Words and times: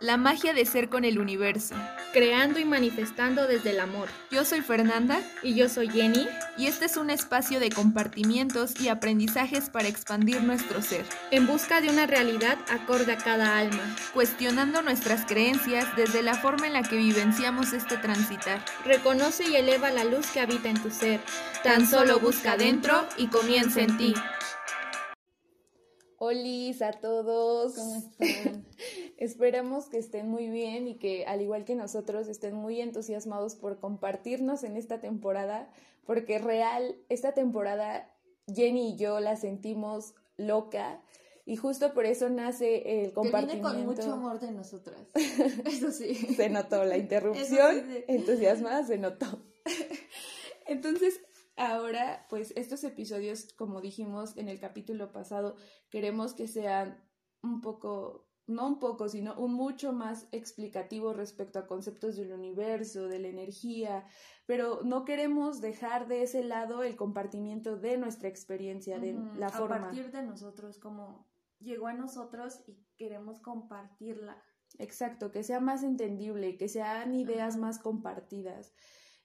La 0.00 0.16
magia 0.16 0.54
de 0.54 0.64
ser 0.64 0.88
con 0.88 1.04
el 1.04 1.18
universo. 1.18 1.74
creando 2.12 2.58
y 2.58 2.64
manifestando 2.64 3.46
desde 3.46 3.70
el 3.70 3.80
amor. 3.80 4.08
Yo 4.32 4.44
soy 4.44 4.62
Fernanda 4.62 5.20
Y 5.42 5.54
yo 5.54 5.68
soy 5.68 5.88
Jenny. 5.90 6.26
y 6.56 6.66
este 6.66 6.86
es 6.86 6.96
un 6.96 7.10
espacio 7.10 7.60
de 7.60 7.70
compartimientos 7.70 8.80
y 8.80 8.88
aprendizajes 8.88 9.68
para 9.68 9.88
expandir 9.88 10.42
nuestro 10.42 10.82
ser, 10.82 11.04
en 11.30 11.46
busca 11.46 11.80
de 11.80 11.90
una 11.90 12.06
realidad 12.06 12.58
acorde 12.70 13.12
a 13.12 13.18
cada 13.18 13.58
alma. 13.58 13.94
cuestionando 14.14 14.80
nuestras 14.82 15.26
creencias 15.26 15.86
desde 15.96 16.22
la 16.22 16.34
forma 16.34 16.66
en 16.66 16.72
la 16.72 16.82
que 16.82 16.96
vivenciamos 16.96 17.72
este 17.74 17.98
transitar. 17.98 18.64
Reconoce 18.84 19.48
y 19.48 19.56
eleva 19.56 19.90
la 19.90 20.04
luz 20.04 20.26
que 20.32 20.40
habita 20.40 20.70
en 20.70 20.82
tu 20.82 20.90
ser. 20.90 21.20
Tan 21.62 21.86
solo 21.86 22.18
busca 22.18 22.56
dentro 22.56 23.06
y 23.18 23.26
comienza 23.26 23.82
en 23.82 23.96
ti. 23.98 24.14
Holis 26.22 26.82
a 26.82 26.92
todos. 26.92 27.74
¿Cómo 27.76 27.96
están? 28.20 28.66
Esperamos 29.16 29.86
que 29.86 29.96
estén 29.96 30.28
muy 30.28 30.50
bien 30.50 30.86
y 30.86 30.98
que 30.98 31.24
al 31.24 31.40
igual 31.40 31.64
que 31.64 31.74
nosotros 31.74 32.28
estén 32.28 32.54
muy 32.54 32.80
entusiasmados 32.80 33.54
por 33.54 33.80
compartirnos 33.80 34.62
en 34.62 34.76
esta 34.76 35.00
temporada, 35.00 35.72
porque 36.04 36.38
real, 36.38 36.94
esta 37.08 37.32
temporada 37.32 38.14
Jenny 38.54 38.90
y 38.90 38.96
yo 38.96 39.18
la 39.20 39.36
sentimos 39.36 40.14
loca 40.36 41.02
y 41.46 41.56
justo 41.56 41.94
por 41.94 42.04
eso 42.04 42.28
nace 42.28 42.76
el 42.76 42.82
Que 42.82 42.92
viene 42.92 43.12
compartimiento. 43.14 43.68
con 43.68 43.86
mucho 43.86 44.12
amor 44.12 44.40
de 44.40 44.52
nosotras. 44.52 45.00
Eso 45.64 45.90
sí. 45.90 46.14
Se 46.14 46.50
notó 46.50 46.84
la 46.84 46.98
interrupción, 46.98 47.82
sí. 47.88 48.04
entusiasmada 48.08 48.84
se 48.86 48.98
notó. 48.98 49.42
Entonces, 50.66 51.20
ahora, 51.60 52.26
pues 52.28 52.52
estos 52.56 52.82
episodios, 52.84 53.52
como 53.52 53.80
dijimos 53.80 54.36
en 54.36 54.48
el 54.48 54.58
capítulo 54.58 55.12
pasado, 55.12 55.56
queremos 55.90 56.34
que 56.34 56.48
sean 56.48 57.02
un 57.42 57.60
poco, 57.60 58.28
no 58.46 58.66
un 58.66 58.78
poco, 58.78 59.08
sino 59.08 59.34
un 59.38 59.52
mucho 59.52 59.92
más 59.92 60.26
explicativo 60.32 61.12
respecto 61.12 61.58
a 61.58 61.66
conceptos 61.66 62.16
del 62.16 62.32
universo, 62.32 63.08
de 63.08 63.18
la 63.18 63.28
energía, 63.28 64.06
pero 64.46 64.80
no 64.82 65.04
queremos 65.04 65.60
dejar 65.60 66.08
de 66.08 66.22
ese 66.22 66.42
lado 66.42 66.82
el 66.82 66.96
compartimiento 66.96 67.76
de 67.76 67.98
nuestra 67.98 68.28
experiencia, 68.28 68.98
de 68.98 69.12
la 69.36 69.48
a 69.48 69.50
forma. 69.50 69.80
partir 69.80 70.10
de 70.10 70.22
nosotros, 70.22 70.78
como 70.78 71.30
llegó 71.58 71.88
a 71.88 71.92
nosotros 71.94 72.62
y 72.66 72.86
queremos 72.96 73.40
compartirla. 73.40 74.42
Exacto, 74.78 75.30
que 75.30 75.42
sea 75.42 75.60
más 75.60 75.82
entendible, 75.82 76.56
que 76.56 76.68
sean 76.68 77.14
ideas 77.14 77.56
más 77.56 77.78
compartidas. 77.78 78.72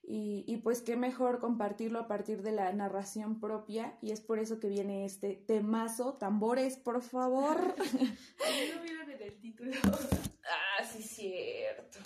Y, 0.07 0.43
y 0.47 0.57
pues 0.57 0.81
qué 0.81 0.95
mejor 0.95 1.39
compartirlo 1.39 1.99
a 1.99 2.07
partir 2.07 2.43
de 2.43 2.51
la 2.51 2.71
narración 2.73 3.39
propia 3.39 3.97
y 4.01 4.11
es 4.11 4.21
por 4.21 4.37
eso 4.37 4.59
que 4.59 4.67
viene 4.67 5.03
este 5.03 5.35
temazo. 5.47 6.13
Tambores, 6.13 6.77
por 6.77 7.01
favor. 7.01 7.57
no 8.75 8.81
vieron 8.83 9.09
en 9.09 9.21
el 9.21 9.39
título. 9.39 9.71
ah, 10.43 10.83
sí, 10.83 11.01
cierto. 11.01 11.99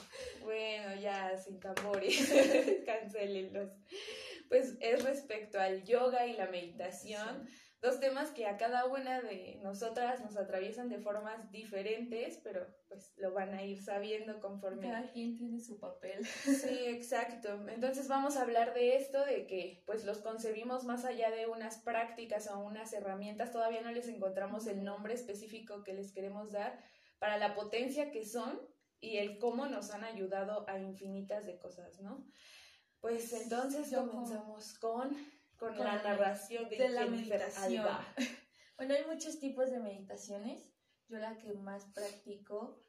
Bueno, 0.44 0.95
ya 1.02 1.38
sin 1.38 1.59
tambores, 1.59 2.31
cancelenlos. 2.86 3.70
Pues 4.47 4.77
es 4.80 5.03
respecto 5.03 5.59
al 5.59 5.83
yoga 5.83 6.25
y 6.25 6.33
la 6.33 6.47
meditación. 6.47 7.47
Dos 7.82 8.02
temas 8.02 8.32
que 8.32 8.46
a 8.46 8.58
cada 8.58 8.86
una 8.86 9.22
de 9.22 9.58
nosotras 9.64 10.20
nos 10.20 10.36
atraviesan 10.36 10.90
de 10.90 11.00
formas 11.00 11.50
diferentes, 11.50 12.38
pero 12.44 12.68
pues 12.90 13.14
lo 13.16 13.32
van 13.32 13.54
a 13.54 13.64
ir 13.64 13.82
sabiendo 13.82 14.42
conforme 14.42 14.90
Cada 14.90 15.10
quien 15.12 15.38
tiene 15.38 15.62
su 15.62 15.80
papel. 15.80 16.26
Sí, 16.26 16.86
exacto. 16.88 17.70
Entonces 17.70 18.10
vamos 18.10 18.36
a 18.36 18.42
hablar 18.42 18.74
de 18.74 18.98
esto, 18.98 19.24
de 19.24 19.48
que 19.48 19.84
pues 19.86 20.04
los 20.04 20.18
concebimos 20.18 20.84
más 20.84 21.06
allá 21.06 21.32
de 21.32 21.48
unas 21.48 21.78
prácticas 21.78 22.50
o 22.50 22.60
unas 22.60 22.92
herramientas, 22.92 23.54
todavía 23.54 23.82
no 23.82 23.92
les 23.92 24.10
encontramos 24.10 24.68
el 24.68 24.84
nombre 24.84 25.14
específico 25.14 25.84
que 25.86 25.94
les 25.94 26.12
queremos 26.12 26.52
dar 26.52 26.84
para 27.18 27.38
la 27.38 27.56
potencia 27.56 28.12
que 28.12 28.26
son 28.26 28.60
y 29.00 29.18
el 29.18 29.38
cómo 29.40 29.68
nos 29.68 29.92
han 29.92 30.04
ayudado 30.04 30.68
a 30.68 30.80
infinitas 30.80 31.46
de 31.46 31.58
cosas, 31.58 32.02
¿no? 32.02 32.26
Pues 33.00 33.32
entonces 33.32 33.94
comenzamos 33.96 34.78
con, 34.80 35.16
con, 35.60 35.76
con 35.76 35.86
la 35.86 36.02
narración 36.02 36.70
de, 36.70 36.78
de 36.78 36.89
la 36.89 37.06
meditación. 37.06 37.86
Alba. 37.86 38.06
Bueno, 38.78 38.94
hay 38.94 39.04
muchos 39.06 39.42
tipos 39.42 39.70
de 39.72 39.80
meditaciones. 39.82 40.72
Yo 41.10 41.17
la 41.17 41.36
que 41.36 41.52
más 41.52 41.83
practico 41.88 42.80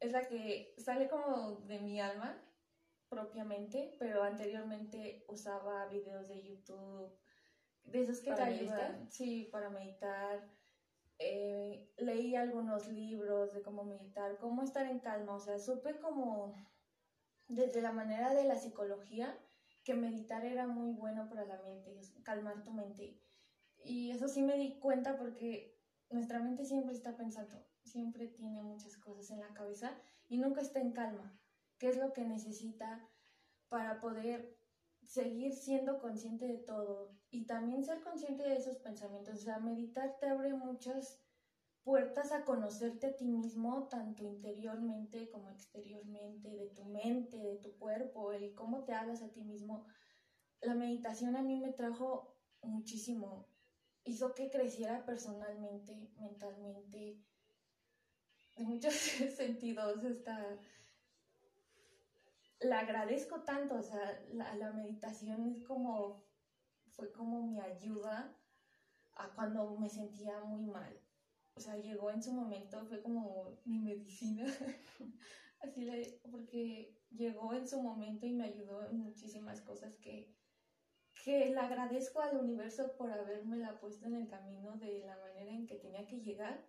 es 0.00 0.12
la 0.12 0.26
que 0.26 0.74
sale 0.78 1.10
como 1.10 1.56
de 1.66 1.78
mi 1.78 2.00
alma 2.00 2.42
propiamente, 3.10 3.94
pero 3.98 4.22
anteriormente 4.22 5.26
usaba 5.28 5.86
videos 5.88 6.26
de 6.28 6.42
YouTube, 6.42 7.12
de 7.84 8.02
esos 8.02 8.20
que 8.20 8.30
¿Para 8.30 8.46
te 8.46 8.50
ayudan, 8.54 9.10
sí, 9.10 9.48
para 9.52 9.68
meditar. 9.68 10.48
Eh, 11.18 11.92
leí 11.98 12.34
algunos 12.34 12.88
libros 12.88 13.52
de 13.52 13.60
cómo 13.60 13.84
meditar, 13.84 14.38
cómo 14.38 14.62
estar 14.62 14.86
en 14.86 15.00
calma, 15.00 15.34
o 15.34 15.40
sea, 15.40 15.58
supe 15.58 15.98
como 15.98 16.54
desde 17.48 17.82
la 17.82 17.92
manera 17.92 18.34
de 18.34 18.44
la 18.44 18.56
psicología 18.56 19.38
que 19.86 19.94
meditar 19.94 20.44
era 20.44 20.66
muy 20.66 20.90
bueno 20.90 21.28
para 21.28 21.46
la 21.46 21.62
mente, 21.62 22.00
calmar 22.24 22.64
tu 22.64 22.72
mente. 22.72 23.22
Y 23.84 24.10
eso 24.10 24.26
sí 24.26 24.42
me 24.42 24.58
di 24.58 24.80
cuenta 24.80 25.16
porque 25.16 25.80
nuestra 26.10 26.40
mente 26.40 26.64
siempre 26.64 26.92
está 26.92 27.16
pensando, 27.16 27.64
siempre 27.84 28.26
tiene 28.26 28.62
muchas 28.62 28.96
cosas 28.96 29.30
en 29.30 29.40
la 29.40 29.54
cabeza 29.54 29.96
y 30.26 30.38
nunca 30.38 30.60
está 30.60 30.80
en 30.80 30.92
calma. 30.92 31.40
¿Qué 31.78 31.88
es 31.88 31.96
lo 31.98 32.12
que 32.12 32.24
necesita 32.24 33.08
para 33.68 34.00
poder 34.00 34.58
seguir 35.04 35.54
siendo 35.54 36.00
consciente 36.00 36.46
de 36.46 36.58
todo 36.58 37.16
y 37.30 37.46
también 37.46 37.84
ser 37.84 38.00
consciente 38.00 38.42
de 38.42 38.56
esos 38.56 38.78
pensamientos? 38.78 39.38
O 39.38 39.42
sea, 39.44 39.60
meditar 39.60 40.18
te 40.18 40.26
abre 40.26 40.52
muchas 40.52 41.24
puertas 41.86 42.32
a 42.32 42.44
conocerte 42.44 43.06
a 43.06 43.16
ti 43.16 43.26
mismo, 43.26 43.86
tanto 43.88 44.24
interiormente 44.24 45.28
como 45.30 45.50
exteriormente, 45.50 46.48
de 46.48 46.66
tu 46.66 46.84
mente, 46.84 47.36
de 47.36 47.58
tu 47.58 47.78
cuerpo, 47.78 48.32
el 48.32 48.56
cómo 48.56 48.82
te 48.82 48.92
hablas 48.92 49.22
a 49.22 49.30
ti 49.30 49.40
mismo. 49.40 49.86
La 50.62 50.74
meditación 50.74 51.36
a 51.36 51.42
mí 51.42 51.60
me 51.60 51.70
trajo 51.70 52.34
muchísimo, 52.60 53.48
hizo 54.02 54.34
que 54.34 54.50
creciera 54.50 55.06
personalmente, 55.06 56.10
mentalmente, 56.16 57.22
en 58.56 58.66
muchos 58.66 58.94
sentidos. 59.36 60.02
Esta... 60.02 60.58
La 62.58 62.80
agradezco 62.80 63.42
tanto, 63.42 63.76
o 63.76 63.82
sea, 63.82 64.20
la, 64.32 64.56
la 64.56 64.72
meditación 64.72 65.46
es 65.46 65.62
como, 65.62 66.24
fue 66.88 67.12
como 67.12 67.42
mi 67.44 67.60
ayuda 67.60 68.36
a 69.14 69.28
cuando 69.36 69.76
me 69.76 69.88
sentía 69.88 70.40
muy 70.40 70.64
mal 70.64 71.05
o 71.56 71.60
sea, 71.60 71.76
llegó 71.78 72.10
en 72.10 72.22
su 72.22 72.32
momento, 72.32 72.84
fue 72.86 73.00
como 73.00 73.58
mi 73.64 73.78
medicina, 73.78 74.44
así 75.62 75.84
le, 75.84 76.20
porque 76.30 76.94
llegó 77.10 77.54
en 77.54 77.66
su 77.66 77.80
momento 77.80 78.26
y 78.26 78.34
me 78.34 78.44
ayudó 78.44 78.84
en 78.86 78.98
muchísimas 78.98 79.62
cosas 79.62 79.96
que, 79.96 80.34
que 81.24 81.48
le 81.48 81.58
agradezco 81.58 82.20
al 82.20 82.36
universo 82.36 82.94
por 82.96 83.10
habérmela 83.10 83.80
puesto 83.80 84.06
en 84.06 84.16
el 84.16 84.28
camino 84.28 84.76
de 84.76 85.00
la 85.00 85.16
manera 85.16 85.50
en 85.50 85.66
que 85.66 85.76
tenía 85.76 86.06
que 86.06 86.20
llegar. 86.20 86.62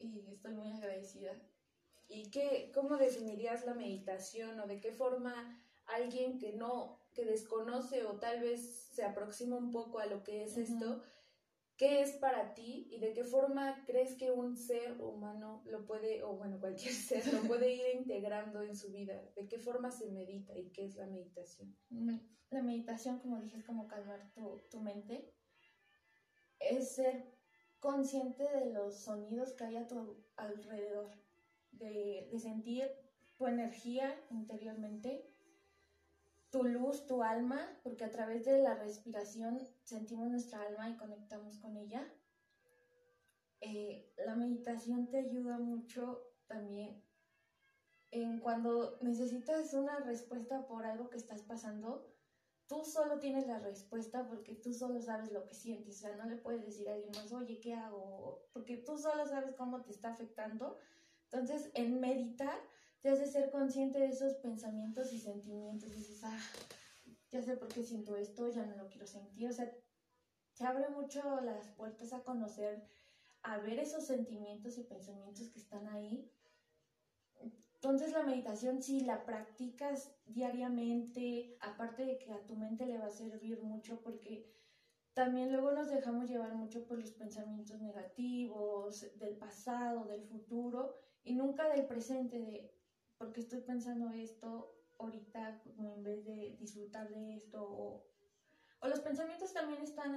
Y 0.00 0.30
estoy 0.30 0.52
muy 0.52 0.70
agradecida. 0.70 1.32
¿Y 2.08 2.30
qué, 2.30 2.70
cómo 2.74 2.96
definirías 2.96 3.64
la 3.64 3.74
meditación 3.74 4.58
o 4.60 4.66
de 4.66 4.80
qué 4.80 4.92
forma 4.92 5.62
alguien 5.86 6.38
que 6.38 6.52
no, 6.52 7.00
que 7.14 7.24
desconoce 7.24 8.04
o 8.04 8.18
tal 8.18 8.40
vez 8.40 8.88
se 8.92 9.04
aproxima 9.04 9.56
un 9.56 9.70
poco 9.70 9.98
a 9.98 10.06
lo 10.06 10.22
que 10.22 10.44
es 10.44 10.56
esto, 10.56 11.02
qué 11.78 12.02
es 12.02 12.12
para 12.16 12.52
ti 12.54 12.88
y 12.90 12.98
de 12.98 13.12
qué 13.14 13.24
forma 13.24 13.84
crees 13.86 14.16
que 14.16 14.30
un 14.32 14.56
ser 14.56 15.00
humano 15.00 15.62
lo 15.64 15.86
puede, 15.86 16.22
o 16.22 16.36
bueno, 16.36 16.58
cualquier 16.60 16.92
ser 17.10 17.26
lo 17.32 17.40
puede 17.48 17.72
ir 17.72 17.96
integrando 18.00 18.62
en 18.62 18.76
su 18.76 18.92
vida? 18.92 19.22
¿De 19.36 19.48
qué 19.48 19.58
forma 19.58 19.90
se 19.90 20.10
medita 20.10 20.56
y 20.58 20.70
qué 20.72 20.84
es 20.84 20.96
la 20.96 21.06
meditación? 21.06 21.74
Me- 21.88 22.20
La 22.50 22.62
meditación, 22.62 23.18
como 23.20 23.40
dije, 23.40 23.58
es 23.58 23.64
como 23.64 23.86
calmar 23.88 24.30
tu, 24.34 24.60
tu 24.70 24.80
mente. 24.80 25.32
Es 26.58 26.94
ser 26.96 27.24
consciente 27.78 28.42
de 28.42 28.72
los 28.72 29.04
sonidos 29.04 29.52
que 29.52 29.64
hay 29.64 29.76
a 29.76 29.86
tu 29.86 30.24
alrededor. 30.36 31.10
De, 31.70 32.28
de 32.32 32.38
sentir 32.40 32.90
tu 33.36 33.46
energía 33.46 34.18
interiormente, 34.30 35.30
tu 36.50 36.64
luz, 36.64 37.06
tu 37.06 37.22
alma, 37.22 37.60
porque 37.82 38.04
a 38.04 38.10
través 38.10 38.44
de 38.44 38.62
la 38.62 38.74
respiración 38.74 39.66
sentimos 39.84 40.30
nuestra 40.30 40.62
alma 40.62 40.88
y 40.90 40.96
conectamos 40.96 41.58
con 41.58 41.76
ella. 41.76 42.06
Eh, 43.60 44.12
la 44.24 44.34
meditación 44.34 45.08
te 45.08 45.18
ayuda 45.18 45.58
mucho 45.58 46.22
también 46.46 47.08
en 48.10 48.40
cuando 48.40 48.98
necesitas 49.02 49.72
una 49.74 49.98
respuesta 50.00 50.66
por 50.66 50.86
algo 50.86 51.10
que 51.10 51.18
estás 51.18 51.42
pasando, 51.42 52.06
tú 52.66 52.84
solo 52.84 53.18
tienes 53.18 53.46
la 53.46 53.58
respuesta 53.58 54.26
porque 54.26 54.54
tú 54.54 54.72
solo 54.72 55.00
sabes 55.00 55.30
lo 55.32 55.46
que 55.46 55.54
sientes, 55.54 55.96
o 55.96 56.00
sea, 56.00 56.16
no 56.16 56.24
le 56.24 56.36
puedes 56.36 56.64
decir 56.64 56.88
a 56.88 56.94
alguien 56.94 57.12
más, 57.14 57.32
oye, 57.32 57.60
¿qué 57.60 57.74
hago? 57.74 58.48
Porque 58.52 58.78
tú 58.78 58.98
solo 58.98 59.26
sabes 59.26 59.54
cómo 59.56 59.82
te 59.82 59.90
está 59.90 60.10
afectando. 60.10 60.78
Entonces, 61.24 61.70
en 61.74 62.00
meditar 62.00 62.58
te 63.00 63.10
hace 63.10 63.26
ser 63.26 63.50
consciente 63.50 63.98
de 63.98 64.08
esos 64.08 64.34
pensamientos 64.36 65.12
y 65.12 65.20
sentimientos. 65.20 65.94
Dices, 65.94 66.20
ah, 66.24 66.40
ya 67.30 67.42
sé 67.42 67.56
por 67.56 67.68
qué 67.68 67.82
siento 67.82 68.16
esto, 68.16 68.48
ya 68.50 68.64
no 68.66 68.76
lo 68.76 68.88
quiero 68.88 69.06
sentir. 69.06 69.48
O 69.48 69.52
sea, 69.52 69.70
te 70.56 70.64
abre 70.64 70.88
mucho 70.88 71.40
las 71.40 71.68
puertas 71.68 72.12
a 72.12 72.22
conocer, 72.22 72.82
a 73.42 73.58
ver 73.58 73.78
esos 73.78 74.04
sentimientos 74.04 74.78
y 74.78 74.82
pensamientos 74.82 75.48
que 75.50 75.60
están 75.60 75.86
ahí 75.88 76.30
entonces 77.80 78.12
la 78.12 78.24
meditación, 78.24 78.82
si 78.82 79.00
la 79.00 79.24
practicas 79.24 80.12
diariamente, 80.26 81.56
aparte 81.60 82.04
de 82.04 82.18
que 82.18 82.32
a 82.32 82.44
tu 82.44 82.56
mente 82.56 82.86
le 82.86 82.98
va 82.98 83.06
a 83.06 83.10
servir 83.10 83.62
mucho 83.62 84.00
porque 84.02 84.52
también 85.14 85.52
luego 85.52 85.70
nos 85.70 85.88
dejamos 85.88 86.28
llevar 86.28 86.56
mucho 86.56 86.84
por 86.88 86.98
los 86.98 87.12
pensamientos 87.12 87.80
negativos, 87.80 89.16
del 89.20 89.36
pasado, 89.36 90.06
del 90.06 90.24
futuro 90.24 90.96
y 91.22 91.34
nunca 91.34 91.68
del 91.68 91.86
presente, 91.86 92.40
de 92.40 92.68
porque 93.18 93.40
estoy 93.40 93.60
pensando 93.60 94.10
esto 94.12 94.74
ahorita 94.98 95.60
en 95.76 96.02
vez 96.02 96.24
de 96.24 96.56
disfrutar 96.58 97.10
de 97.10 97.34
esto 97.34 97.62
o, 97.62 98.06
o 98.80 98.88
los 98.88 99.00
pensamientos 99.00 99.52
también 99.52 99.82
están 99.82 100.16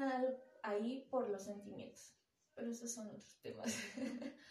ahí 0.63 1.07
por 1.09 1.30
los 1.30 1.44
sentimientos, 1.44 2.15
pero 2.56 2.71
esos 2.71 2.92
son 2.92 3.07
otros 3.07 3.38
temas. 3.42 3.74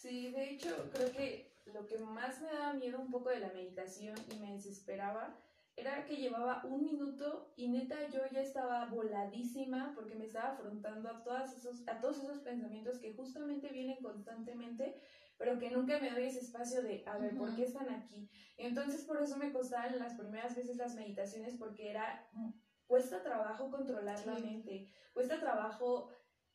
Sí, 0.00 0.30
de 0.30 0.48
hecho 0.48 0.88
creo 0.90 1.12
que 1.12 1.52
lo 1.66 1.86
que 1.86 1.98
más 1.98 2.40
me 2.40 2.48
daba 2.48 2.72
miedo 2.72 2.98
un 2.98 3.10
poco 3.10 3.28
de 3.28 3.38
la 3.38 3.52
meditación 3.52 4.16
y 4.32 4.38
me 4.38 4.52
desesperaba 4.54 5.38
era 5.76 6.06
que 6.06 6.16
llevaba 6.16 6.62
un 6.64 6.82
minuto 6.82 7.52
y 7.54 7.68
neta 7.68 8.08
yo 8.08 8.20
ya 8.32 8.40
estaba 8.40 8.86
voladísima 8.86 9.92
porque 9.94 10.14
me 10.14 10.24
estaba 10.24 10.52
afrontando 10.52 11.10
a, 11.10 11.22
todas 11.22 11.54
esos, 11.54 11.86
a 11.86 12.00
todos 12.00 12.18
esos 12.18 12.38
pensamientos 12.38 12.98
que 12.98 13.12
justamente 13.12 13.70
vienen 13.70 14.00
constantemente, 14.00 14.98
pero 15.40 15.58
que 15.58 15.70
nunca 15.70 15.98
me 15.98 16.10
doy 16.10 16.24
ese 16.24 16.40
espacio 16.40 16.82
de, 16.82 17.02
a 17.06 17.16
ver, 17.16 17.34
¿por 17.34 17.56
qué 17.56 17.64
están 17.64 17.88
aquí? 17.88 18.30
entonces 18.58 19.06
por 19.06 19.22
eso 19.22 19.38
me 19.38 19.50
costaban 19.54 19.98
las 19.98 20.12
primeras 20.12 20.54
veces 20.54 20.76
las 20.76 20.94
meditaciones 20.94 21.56
porque 21.56 21.88
era, 21.88 22.28
mm, 22.34 22.50
cuesta 22.86 23.22
trabajo 23.22 23.70
controlar 23.70 24.24
la 24.26 24.38
mente, 24.38 24.92
cuesta 25.14 25.40
trabajo 25.40 26.10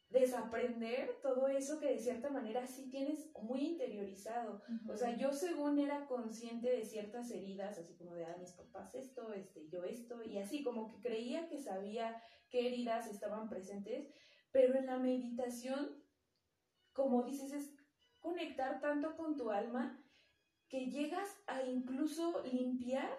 desaprender 0.10 1.20
todo 1.24 1.48
eso 1.48 1.80
que 1.80 1.88
de 1.88 1.98
cierta 1.98 2.30
manera 2.30 2.68
sí 2.68 2.92
tienes 2.92 3.32
muy 3.42 3.62
interiorizado. 3.62 4.62
O 4.88 4.96
sea, 4.96 5.18
yo 5.18 5.34
según 5.34 5.80
era 5.80 6.06
consciente 6.06 6.70
de 6.70 6.86
ciertas 6.86 7.32
heridas, 7.32 7.80
así 7.80 7.98
como 7.98 8.14
de, 8.14 8.26
ah, 8.26 8.38
mis 8.40 8.52
papás 8.52 8.94
esto, 8.94 9.34
este, 9.34 9.68
yo 9.68 9.84
esto, 9.84 10.22
y 10.24 10.38
así 10.38 10.64
como 10.64 10.90
que 10.90 11.02
creía 11.02 11.48
que 11.50 11.58
sabía 11.58 12.22
qué 12.52 12.68
heridas 12.68 13.08
estaban 13.08 13.50
presentes, 13.50 14.14
pero 14.52 14.76
en 14.76 14.86
la 14.86 15.00
meditación, 15.00 16.04
como 16.94 17.24
dices, 17.24 17.52
es 17.52 17.75
conectar 18.26 18.82
tanto 18.82 19.16
con 19.16 19.38
tu 19.38 19.52
alma 19.52 20.02
que 20.68 20.88
llegas 20.88 21.30
a 21.46 21.62
incluso 21.64 22.44
limpiar 22.52 23.10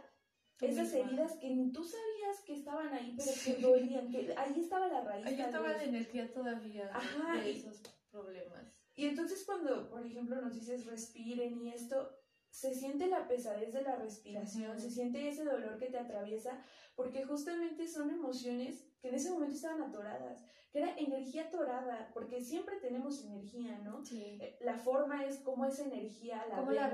esas 0.61 0.93
heridas 0.93 1.35
que 1.35 1.51
ni 1.51 1.71
tú 1.71 1.85
sabías 1.85 2.41
que 2.45 2.55
estaban 2.55 2.93
ahí, 2.93 3.15
pero 3.17 3.31
que 3.45 3.63
dolían, 3.63 4.11
que 4.11 4.35
ahí 4.37 4.59
estaba 4.59 4.89
la 4.89 5.03
raíz. 5.03 5.27
Ahí 5.27 5.41
estaba 5.41 5.69
la 5.69 5.85
energía 5.85 6.33
todavía 6.33 6.91
de, 7.35 7.51
esos 7.51 7.83
problemas. 8.11 8.67
Y 8.95 9.07
entonces 9.07 9.45
cuando, 9.45 9.89
por 9.91 10.05
ejemplo, 10.05 10.41
nos 10.41 10.55
dices 10.55 10.87
respiren 10.87 11.63
y 11.63 11.69
esto, 11.73 12.19
se 12.57 12.73
siente 12.73 13.07
la 13.09 13.29
pesadez 13.29 13.75
de 13.75 13.83
la 13.83 13.97
respiración, 13.97 14.81
se 14.81 14.91
siente 14.91 15.29
ese 15.29 15.45
dolor 15.45 15.77
que 15.77 15.91
te 15.91 15.99
atraviesa, 15.99 16.59
porque 16.95 17.23
justamente 17.23 17.87
son 17.87 18.09
emociones 18.09 18.83
que 19.03 19.11
en 19.11 19.17
ese 19.17 19.31
momento 19.31 19.57
estaban 19.57 19.83
atoradas, 19.83 20.43
que 20.73 20.79
era 20.79 20.97
energía 20.97 21.49
atorada, 21.49 22.11
porque 22.15 22.41
siempre 22.41 22.77
tenemos 22.77 23.23
energía, 23.23 23.77
¿no? 23.85 24.03
Sí. 24.07 24.39
Eh, 24.41 24.57
la 24.63 24.79
forma 24.79 25.27
es 25.27 25.41
cómo 25.41 25.67
esa 25.67 25.85
energía 25.85 26.47
la 26.49 26.57
¿Cómo 26.57 26.73
la, 26.73 26.89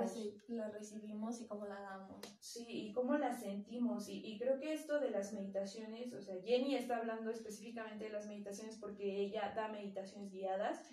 la, 0.48 0.68
recibimos 0.70 1.40
y 1.40 1.46
cómo 1.46 1.64
la 1.64 1.80
damos. 1.80 2.26
Sí, 2.40 2.66
y 2.68 2.92
cómo 2.92 3.16
la 3.16 3.32
sentimos. 3.32 4.08
Y, 4.08 4.20
y, 4.26 4.40
creo 4.40 4.58
que 4.58 4.72
esto 4.72 4.98
de 4.98 5.10
las 5.10 5.32
meditaciones, 5.32 6.12
o 6.12 6.20
sea, 6.20 6.42
Jenny 6.42 6.74
está 6.74 6.96
hablando 6.96 7.30
específicamente 7.30 8.06
de 8.06 8.10
las 8.10 8.26
meditaciones 8.26 8.78
porque 8.78 9.20
ella 9.26 9.52
da 9.54 9.68
meditaciones 9.68 10.32
guiadas. 10.32 10.90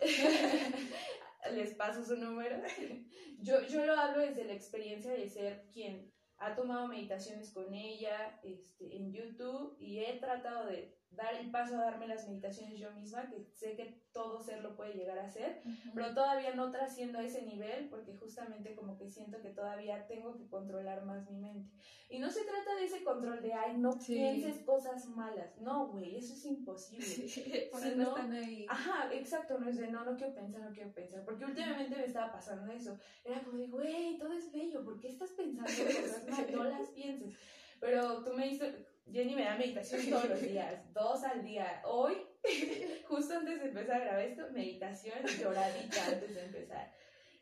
Les 1.52 1.74
paso 1.74 2.04
su 2.04 2.16
número. 2.16 2.56
Yo, 3.42 3.62
yo 3.62 3.86
lo 3.86 3.94
hablo 3.94 4.20
desde 4.20 4.44
la 4.44 4.52
experiencia 4.52 5.12
de 5.12 5.26
ser 5.26 5.64
quien 5.72 6.12
ha 6.36 6.54
tomado 6.54 6.88
meditaciones 6.88 7.52
con 7.52 7.72
ella 7.72 8.38
este, 8.42 8.96
en 8.96 9.12
YouTube 9.12 9.76
y 9.78 10.00
he 10.00 10.18
tratado 10.18 10.66
de 10.66 10.99
dar 11.10 11.34
el 11.34 11.50
paso 11.50 11.76
a 11.76 11.84
darme 11.84 12.06
las 12.06 12.28
meditaciones 12.28 12.78
yo 12.78 12.90
misma, 12.92 13.28
que 13.28 13.44
sé 13.54 13.74
que 13.74 14.02
todo 14.12 14.40
ser 14.40 14.62
lo 14.62 14.76
puede 14.76 14.94
llegar 14.94 15.18
a 15.18 15.24
hacer, 15.24 15.60
pero 15.94 16.14
todavía 16.14 16.54
no 16.54 16.70
trasciendo 16.70 17.18
a 17.18 17.24
ese 17.24 17.42
nivel 17.42 17.88
porque 17.88 18.14
justamente 18.14 18.74
como 18.74 18.96
que 18.96 19.08
siento 19.08 19.40
que 19.40 19.50
todavía 19.50 20.06
tengo 20.06 20.36
que 20.36 20.48
controlar 20.48 21.04
más 21.04 21.28
mi 21.28 21.36
mente. 21.36 21.70
Y 22.08 22.18
no 22.18 22.30
se 22.30 22.44
trata 22.44 22.74
de 22.74 22.84
ese 22.84 23.04
control 23.04 23.40
de, 23.40 23.52
ay, 23.52 23.78
no 23.78 23.98
pienses 23.98 24.64
cosas 24.64 25.06
malas. 25.06 25.56
No, 25.60 25.88
güey, 25.88 26.16
eso 26.16 26.34
es 26.34 26.44
imposible. 26.44 27.06
Sí, 27.06 27.70
no 27.96 28.02
están 28.02 28.32
ahí. 28.32 28.66
Ajá, 28.68 29.12
exacto, 29.12 29.58
no 29.58 29.68
es 29.68 29.78
de, 29.78 29.88
no, 29.88 30.04
no 30.04 30.16
quiero 30.16 30.34
pensar, 30.34 30.60
no 30.60 30.72
quiero 30.72 30.92
pensar. 30.92 31.24
Porque 31.24 31.44
últimamente 31.44 31.96
me 31.96 32.04
estaba 32.04 32.32
pasando 32.32 32.72
eso. 32.72 32.98
Era 33.24 33.42
como 33.42 33.58
de, 33.58 33.68
güey, 33.68 34.18
todo 34.18 34.32
es 34.32 34.50
bello, 34.50 34.84
¿por 34.84 34.98
qué 34.98 35.08
estás 35.08 35.30
pensando 35.30 35.70
cosas 35.70 36.28
malas? 36.28 36.50
No 36.50 36.64
las 36.64 36.88
pienses. 36.88 37.34
Pero 37.80 38.22
tú 38.22 38.34
me 38.34 38.48
dices, 38.48 38.74
Jenny 39.12 39.34
me 39.34 39.44
da 39.44 39.56
meditación 39.56 40.08
todos 40.08 40.28
los 40.28 40.40
días, 40.42 40.92
dos 40.92 41.24
al 41.24 41.42
día. 41.42 41.82
Hoy, 41.84 42.16
justo 43.08 43.34
antes 43.38 43.60
de 43.60 43.68
empezar 43.68 43.96
a 43.96 44.04
grabar 44.04 44.22
esto, 44.22 44.50
meditación 44.52 45.18
lloradita 45.38 46.06
antes 46.06 46.34
de 46.34 46.44
empezar. 46.44 46.92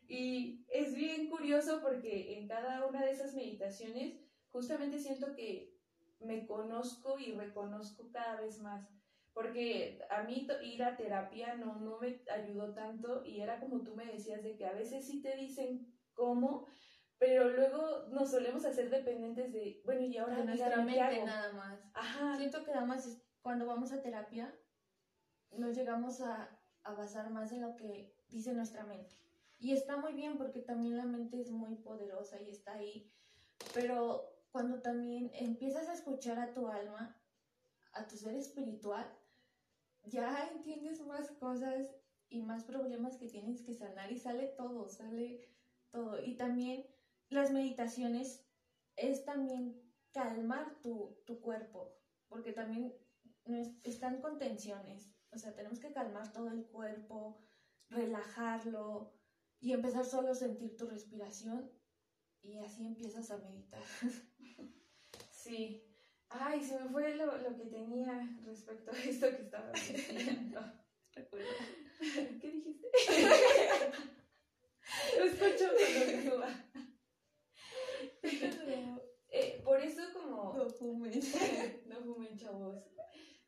Y 0.07 0.65
es 0.69 0.95
bien 0.95 1.29
curioso 1.29 1.81
porque 1.81 2.39
en 2.39 2.47
cada 2.47 2.85
una 2.87 3.05
de 3.05 3.11
esas 3.11 3.35
meditaciones 3.35 4.19
justamente 4.49 4.99
siento 4.99 5.35
que 5.35 5.77
me 6.19 6.47
conozco 6.47 7.19
y 7.19 7.31
reconozco 7.33 8.09
cada 8.11 8.41
vez 8.41 8.59
más. 8.59 8.89
Porque 9.33 9.99
a 10.09 10.23
mí 10.23 10.47
ir 10.63 10.83
a 10.83 10.97
terapia 10.97 11.55
no, 11.55 11.75
no 11.75 11.99
me 11.99 12.21
ayudó 12.31 12.73
tanto 12.73 13.23
y 13.23 13.41
era 13.41 13.59
como 13.59 13.83
tú 13.83 13.95
me 13.95 14.05
decías 14.05 14.43
de 14.43 14.57
que 14.57 14.65
a 14.65 14.73
veces 14.73 15.05
sí 15.05 15.21
te 15.21 15.35
dicen 15.35 15.87
cómo, 16.13 16.65
pero 17.19 17.49
luego 17.49 18.07
nos 18.11 18.31
solemos 18.31 18.63
hacer 18.65 18.89
dependientes 18.89 19.51
de, 19.51 19.81
bueno, 19.85 20.01
y 20.01 20.17
ahora 20.17 20.37
de 20.37 20.45
nuestra 20.45 20.77
mente 20.77 21.25
nada 21.25 21.51
más. 21.51 21.79
Ajá. 21.93 22.37
Siento 22.37 22.63
que 22.63 22.71
nada 22.71 22.85
más 22.85 23.21
cuando 23.41 23.65
vamos 23.65 23.91
a 23.91 24.01
terapia 24.01 24.53
nos 25.51 25.75
llegamos 25.75 26.21
a, 26.21 26.57
a 26.83 26.93
basar 26.93 27.29
más 27.29 27.51
en 27.51 27.61
lo 27.61 27.75
que 27.75 28.15
dice 28.29 28.53
nuestra 28.53 28.85
mente. 28.85 29.15
Y 29.59 29.73
está 29.73 29.97
muy 29.97 30.13
bien 30.13 30.37
porque 30.37 30.61
también 30.61 30.95
la 30.95 31.03
mente 31.03 31.41
es 31.41 31.51
muy 31.51 31.75
poderosa 31.75 32.39
y 32.41 32.49
está 32.49 32.75
ahí. 32.75 33.11
Pero 33.73 34.23
cuando 34.51 34.81
también 34.81 35.29
empiezas 35.33 35.89
a 35.89 35.93
escuchar 35.93 36.39
a 36.39 36.53
tu 36.53 36.69
alma, 36.69 37.21
a 37.91 38.07
tu 38.07 38.15
ser 38.15 38.35
espiritual, 38.35 39.05
ya 40.05 40.49
entiendes 40.53 41.05
más 41.05 41.29
cosas 41.31 41.89
y 42.29 42.41
más 42.41 42.63
problemas 42.63 43.17
que 43.17 43.27
tienes 43.27 43.61
que 43.61 43.73
sanar 43.73 44.09
y 44.11 44.17
sale 44.17 44.47
todo, 44.47 44.87
sale 44.87 45.49
todo. 45.91 46.23
Y 46.23 46.37
también 46.37 46.85
las 47.29 47.51
meditaciones 47.51 48.43
es 48.95 49.23
también 49.23 49.79
calmar 50.11 50.81
tu, 50.81 51.15
cuerpo, 51.41 51.95
porque 52.27 52.51
también 52.51 52.93
están 53.83 54.19
con 54.19 54.37
tensiones, 54.37 55.11
o 55.31 55.37
sea, 55.37 55.53
tenemos 55.53 55.79
que 55.79 55.91
calmar 55.91 56.31
todo 56.31 56.49
el 56.49 56.65
cuerpo, 56.65 57.39
relajarlo 57.89 59.13
y 59.59 59.73
empezar 59.73 60.05
solo 60.05 60.31
a 60.31 60.35
sentir 60.35 60.75
tu 60.75 60.85
respiración 60.87 61.69
y 62.41 62.57
así 62.59 62.85
empiezas 62.85 63.31
a 63.31 63.37
meditar. 63.37 63.83
Sí. 65.31 65.81
Ay, 66.27 66.63
se 66.63 66.77
me 66.77 66.89
fue 66.89 67.15
lo, 67.15 67.55
que 67.55 67.65
tenía 67.65 68.37
respecto 68.43 68.91
a 68.91 68.97
esto 68.99 69.29
que 69.29 69.41
estaba 69.41 69.71
diciendo. 69.71 70.61
¿Qué 72.41 72.51
dijiste? 72.51 72.87
lo 75.17 75.23
escucho 75.23 75.65
cuando 75.75 76.31
suba. 76.35 76.69
Eh, 79.31 79.61
por 79.63 79.79
eso 79.79 80.01
como... 80.13 80.55
No 80.57 80.69
fumen. 80.69 81.11
no 81.85 81.95
fumen, 82.01 82.35
chavos. 82.35 82.83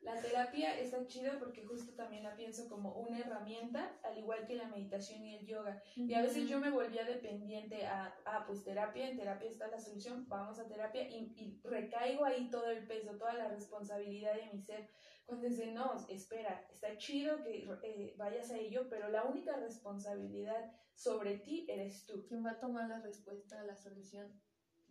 La 0.02 0.20
terapia 0.20 0.80
está 0.80 1.06
chida 1.06 1.38
porque 1.38 1.64
justo 1.64 1.94
también 1.94 2.24
la 2.24 2.36
pienso 2.36 2.68
como 2.68 2.94
una 2.94 3.20
herramienta, 3.20 4.00
al 4.04 4.18
igual 4.18 4.48
que 4.48 4.56
la 4.56 4.68
meditación 4.68 5.24
y 5.24 5.36
el 5.36 5.46
yoga. 5.46 5.82
Y 5.96 6.16
a 6.16 6.24
veces 6.24 6.50
yo 6.50 6.60
me 6.60 6.72
volvía 6.72 7.06
dependiente 7.06 7.86
a, 7.86 8.16
ah, 8.26 8.44
pues 8.48 8.64
terapia, 8.64 9.08
en 9.08 9.18
terapia 9.18 9.48
está 9.48 9.68
la 9.68 9.80
solución, 9.80 10.28
vamos 10.28 10.58
a 10.58 10.68
terapia 10.68 11.08
y, 11.08 11.60
recaigo 11.64 12.26
ahí 12.26 12.50
todo 12.50 12.72
el 12.72 12.88
peso, 12.88 13.16
toda 13.18 13.36
la 13.36 13.50
responsabilidad 13.50 14.34
de 14.34 14.50
mi 14.52 14.60
ser. 14.60 14.90
Cuando 15.28 15.48
dice, 15.48 15.68
no, 15.68 15.94
espera, 16.10 16.68
está 16.72 16.98
chido 16.98 17.44
que 17.44 17.70
eh, 17.84 18.16
vayas 18.18 18.50
a 18.50 18.58
ello, 18.58 18.88
pero 18.90 19.08
la 19.10 19.26
única 19.26 19.56
responsabilidad 19.58 20.74
sobre 20.96 21.38
ti 21.38 21.68
eres 21.70 22.08
tú. 22.08 22.26
¿Quién 22.28 22.44
va 22.44 22.52
a 22.52 22.60
tomar 22.60 22.90
la 22.90 23.00
respuesta 23.00 23.62
a 23.62 23.66
la 23.66 23.76
solución? 23.76 24.34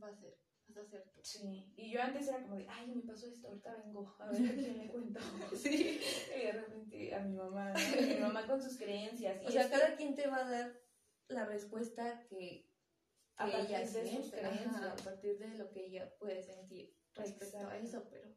Va 0.03 0.09
a 0.09 0.15
ser, 0.15 0.39
vas 0.69 0.79
a 0.79 0.85
ser 0.85 1.11
tú. 1.13 1.21
Sí, 1.23 1.73
y 1.77 1.91
yo 1.91 2.03
antes 2.03 2.29
era 2.29 2.43
como 2.43 2.57
de, 2.57 2.67
ay, 2.69 2.87
me 2.89 3.03
pasó 3.03 3.27
esto, 3.27 3.49
ahorita 3.49 3.77
vengo, 3.85 4.15
a 4.19 4.27
ver 4.27 4.51
a 4.51 4.55
quién 4.55 4.79
le 4.79 4.89
cuento. 4.89 5.21
sí, 5.57 6.01
y 6.37 6.47
de 6.47 6.53
repente 6.53 7.15
a 7.15 7.21
mi 7.21 7.37
mamá, 7.37 7.73
mi 8.09 8.21
mamá 8.21 8.47
con 8.47 8.63
sus 8.63 8.77
creencias. 8.79 9.45
o 9.47 9.51
sea, 9.51 9.71
cada 9.71 9.97
quien 9.97 10.15
te 10.15 10.27
va 10.27 10.47
a 10.47 10.51
dar 10.51 10.81
la 11.29 11.45
respuesta 11.45 12.27
que, 12.29 12.69
a 13.37 13.49
ella 13.49 13.87
siente, 13.87 14.45
a 14.45 14.97
partir 14.97 15.39
de 15.39 15.55
lo 15.55 15.71
que 15.71 15.87
ella 15.87 16.15
puede 16.19 16.43
sentir 16.43 16.95
respecto 17.15 17.67
a 17.67 17.79
eso, 17.79 18.07
pero 18.11 18.29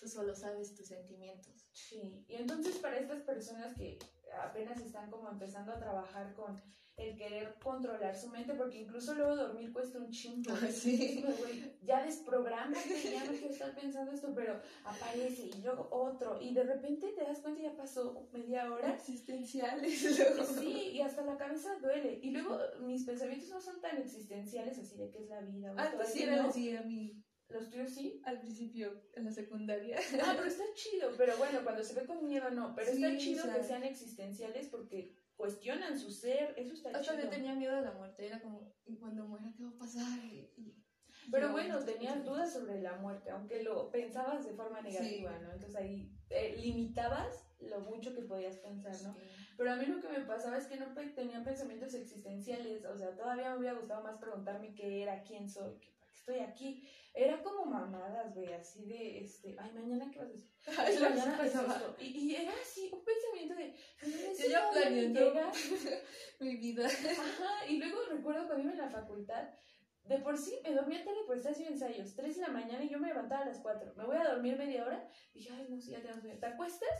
tú 0.00 0.08
solo 0.08 0.34
sabes 0.34 0.74
tus 0.74 0.86
sentimientos. 0.86 1.68
Sí, 1.72 2.24
y 2.28 2.36
entonces 2.36 2.76
para 2.76 2.98
estas 2.98 3.22
personas 3.22 3.74
que 3.74 3.98
apenas 4.42 4.80
están 4.80 5.10
como 5.10 5.28
empezando 5.30 5.72
a 5.72 5.78
trabajar 5.78 6.34
con 6.34 6.60
el 6.96 7.14
querer 7.16 7.54
controlar 7.62 8.16
su 8.16 8.28
mente, 8.30 8.54
porque 8.54 8.78
incluso 8.78 9.14
luego 9.14 9.36
dormir 9.36 9.70
cuesta 9.72 9.98
un 9.98 10.10
chingo. 10.10 10.56
Sí. 10.70 11.22
Ya 11.82 12.02
desprogramate, 12.04 12.78
ya 13.12 13.24
no 13.24 13.32
quiero 13.32 13.48
estar 13.52 13.74
pensando 13.74 14.12
esto, 14.12 14.32
pero 14.34 14.60
aparece 14.84 15.50
y 15.56 15.62
luego 15.62 15.88
otro, 15.90 16.40
y 16.40 16.54
de 16.54 16.64
repente 16.64 17.12
te 17.12 17.22
das 17.24 17.40
cuenta 17.40 17.60
y 17.60 17.64
ya 17.64 17.76
pasó 17.76 18.26
media 18.32 18.72
hora. 18.72 18.94
Existenciales. 18.94 20.02
luego. 20.18 20.44
Sí, 20.44 20.90
y 20.94 21.00
hasta 21.02 21.22
la 21.22 21.36
cabeza 21.36 21.78
duele. 21.80 22.18
Y 22.22 22.30
luego 22.30 22.58
mis 22.80 23.04
pensamientos 23.04 23.48
no 23.50 23.60
son 23.60 23.80
tan 23.80 23.98
existenciales 23.98 24.78
así 24.78 24.96
de 24.96 25.10
qué 25.10 25.18
es 25.18 25.28
la 25.28 25.40
vida. 25.42 25.70
todo 25.74 25.80
Antes 25.80 26.08
sí 26.54 26.74
a 26.76 26.82
mí, 26.82 27.22
Los 27.48 27.70
tuyos 27.70 27.90
sí. 27.90 28.20
al 28.24 28.40
principio, 28.40 29.02
en 29.14 29.24
la 29.24 29.30
secundaria. 29.32 29.98
Ah, 30.24 30.32
pero 30.34 30.48
está 30.48 30.64
chido. 30.74 31.10
Pero 31.16 31.36
bueno, 31.36 31.60
cuando 31.62 31.84
se 31.84 31.94
ve 31.94 32.06
con 32.06 32.24
miedo, 32.24 32.50
no. 32.50 32.74
Pero 32.74 32.90
está 32.90 33.16
chido 33.16 33.42
o 33.42 33.46
sea- 33.46 33.56
que 33.56 33.62
sean 33.64 33.84
existenciales 33.84 34.66
porque 34.68 35.14
cuestionan 35.36 35.98
su 35.98 36.10
ser. 36.10 36.54
Eso 36.56 36.72
está 36.74 36.90
Hasta 36.90 37.02
chido. 37.14 37.24
yo 37.24 37.28
tenía 37.30 37.54
miedo 37.54 37.76
a 37.76 37.80
la 37.80 37.92
muerte, 37.92 38.26
era 38.26 38.40
como, 38.40 38.72
¿y 38.84 38.96
cuando 38.96 39.24
muera 39.26 39.52
qué 39.56 39.62
va 39.64 39.70
a 39.70 39.78
pasar? 39.78 40.18
Y- 40.24 40.50
Pero 41.30 41.50
bueno, 41.50 41.78
tenías 41.80 42.24
dudas 42.24 42.52
sobre 42.52 42.80
la 42.80 42.96
muerte, 42.96 43.30
aunque 43.30 43.62
lo 43.62 43.90
pensabas 43.90 44.44
de 44.46 44.52
forma 44.54 44.80
negativa, 44.80 45.32
Sí. 45.36 45.44
¿no? 45.44 45.52
Entonces 45.52 45.76
ahí 45.76 46.12
eh, 46.30 46.56
limitabas 46.58 47.48
lo 47.60 47.80
mucho 47.80 48.14
que 48.14 48.22
podías 48.22 48.56
pensar, 48.58 48.92
¿no? 49.02 49.14
Sí. 49.14 49.20
Pero 49.56 49.72
a 49.72 49.76
mí 49.76 49.86
lo 49.86 50.00
que 50.00 50.08
me 50.08 50.20
pasaba 50.20 50.58
es 50.58 50.66
que 50.66 50.76
no 50.76 50.86
tenía 51.14 51.42
pensamientos 51.42 51.94
existenciales, 51.94 52.84
o 52.84 52.96
sea, 52.96 53.16
todavía 53.16 53.50
me 53.52 53.58
hubiera 53.58 53.78
gustado 53.78 54.02
más 54.02 54.18
preguntarme 54.18 54.74
qué 54.74 55.02
era, 55.02 55.22
quién 55.22 55.48
soy, 55.48 55.78
qué 55.80 55.88
estoy 56.26 56.40
aquí. 56.40 56.88
Era 57.14 57.42
como 57.42 57.64
mamadas, 57.64 58.34
güey, 58.34 58.52
así 58.52 58.84
de, 58.84 59.20
este, 59.20 59.56
ay, 59.58 59.72
mañana 59.72 60.10
qué 60.10 60.18
vas 60.18 60.28
a 60.28 60.34
hacer. 60.34 60.50
Ay, 60.78 60.98
mañana 60.98 61.46
es 61.46 61.54
esto. 61.54 61.96
Y, 61.98 62.04
y 62.04 62.34
era 62.34 62.52
así, 62.60 62.90
un 62.92 63.04
pensamiento 63.04 63.54
de, 63.54 63.74
Yo 64.42 64.50
ya 64.50 64.70
planeando. 64.70 65.32
Mi 66.40 66.56
vida. 66.56 66.86
Ajá, 66.86 67.66
y 67.68 67.78
luego 67.78 67.98
recuerdo 68.10 68.46
cuando 68.46 68.64
iba 68.64 68.72
en 68.72 68.78
la 68.78 68.90
facultad, 68.90 69.48
de 70.04 70.18
por 70.18 70.36
sí 70.36 70.60
me 70.62 70.74
dormía 70.74 71.04
tarde 71.04 71.24
por 71.26 71.36
estar 71.36 71.52
haciendo 71.52 71.72
ensayos, 71.72 72.14
3 72.14 72.36
de 72.36 72.42
la 72.42 72.48
mañana 72.48 72.84
y 72.84 72.90
yo 72.90 72.98
me 72.98 73.08
levantaba 73.08 73.42
a 73.42 73.46
las 73.46 73.60
4. 73.60 73.94
Me 73.96 74.04
voy 74.04 74.16
a 74.16 74.28
dormir 74.28 74.58
media 74.58 74.84
hora. 74.84 75.08
Dije, 75.32 75.50
ay, 75.52 75.66
no, 75.70 75.80
sí, 75.80 75.92
ya 75.92 76.02
tenemos. 76.02 76.22
¿Te 76.22 76.46
acuestas? 76.46 76.90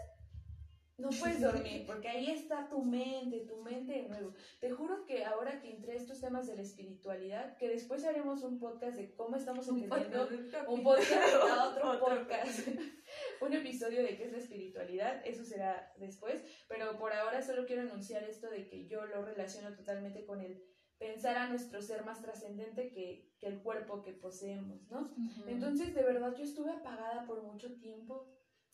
No 0.99 1.11
puedes 1.11 1.43
dormir, 1.43 1.85
porque 1.87 2.09
ahí 2.09 2.31
está 2.31 2.69
tu 2.71 2.83
mente, 2.83 3.41
tu 3.41 3.59
mente 3.59 3.93
de 3.93 4.09
nuevo. 4.09 4.33
Te 4.61 4.71
juro 4.71 5.05
que 5.05 5.25
ahora 5.25 5.61
que 5.61 5.71
entré 5.71 5.93
a 5.93 5.97
estos 5.97 6.21
temas 6.21 6.47
de 6.47 6.57
la 6.57 6.62
espiritualidad, 6.62 7.57
que 7.59 7.69
después 7.69 8.05
haremos 8.05 8.43
un 8.43 8.59
podcast 8.59 8.97
de 8.97 9.15
cómo 9.15 9.37
estamos 9.37 9.69
entendiendo 9.69 10.26
un 10.69 10.83
podcast 10.83 11.35
a 11.50 11.69
otro 11.69 12.00
podcast. 12.00 12.69
un 13.43 13.53
episodio 13.53 14.03
de 14.03 14.17
qué 14.17 14.25
es 14.25 14.33
la 14.33 14.38
espiritualidad, 14.38 15.21
eso 15.26 15.45
será 15.45 15.93
después, 15.99 16.43
pero 16.67 16.99
por 16.99 17.12
ahora 17.12 17.43
solo 17.43 17.67
quiero 17.67 17.83
anunciar 17.83 18.25
esto 18.25 18.49
de 18.49 18.67
que 18.67 18.87
yo 18.87 19.05
lo 19.05 19.23
relaciono 19.23 19.75
totalmente 19.75 20.25
con 20.25 20.41
el 20.41 20.62
pensar 20.99 21.37
a 21.37 21.49
nuestro 21.49 21.83
ser 21.83 22.05
más 22.05 22.23
trascendente 22.23 22.91
que, 22.91 23.35
que 23.38 23.47
el 23.47 23.62
cuerpo 23.62 24.03
que 24.03 24.12
poseemos, 24.12 24.88
¿no? 24.91 25.11
Entonces, 25.47 25.95
de 25.95 26.03
verdad, 26.03 26.35
yo 26.35 26.43
estuve 26.43 26.71
apagada 26.71 27.26
por 27.26 27.43
mucho 27.43 27.76
tiempo. 27.76 28.26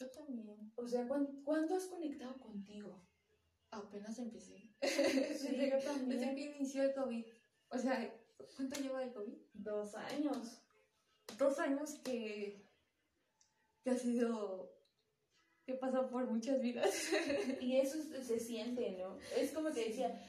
Yo 0.03 0.11
también. 0.11 0.73
O 0.77 0.87
sea, 0.87 1.07
¿cuán- 1.09 1.43
¿cuándo 1.45 1.77
has 1.77 1.87
conectado 1.87 2.39
contigo? 2.41 3.01
Apenas 3.71 4.19
empecé. 4.19 4.69
Sí, 4.83 5.57
yo 5.57 5.77
Desde 5.77 5.81
también. 5.85 6.35
que 6.37 6.55
inició 6.57 6.83
el 6.83 6.95
COVID. 6.95 7.25
O 7.71 7.79
sea, 7.79 8.15
¿cuánto 8.57 8.81
lleva 8.81 9.03
el 9.03 9.13
COVID? 9.13 9.39
Dos 9.55 9.95
años. 9.95 10.61
Dos 11.39 11.59
años 11.59 11.95
que, 12.05 12.63
que 13.83 13.91
ha 13.91 13.97
sido. 13.97 14.71
que 15.65 15.75
pasa 15.75 16.09
por 16.09 16.27
muchas 16.31 16.61
vidas. 16.61 16.91
Y 17.61 17.77
eso 17.77 18.03
se 18.03 18.23
se 18.25 18.39
siente, 18.41 18.91
¿no? 18.99 19.17
Es 19.37 19.53
como 19.53 19.71
te 19.71 19.81
decía, 19.89 20.21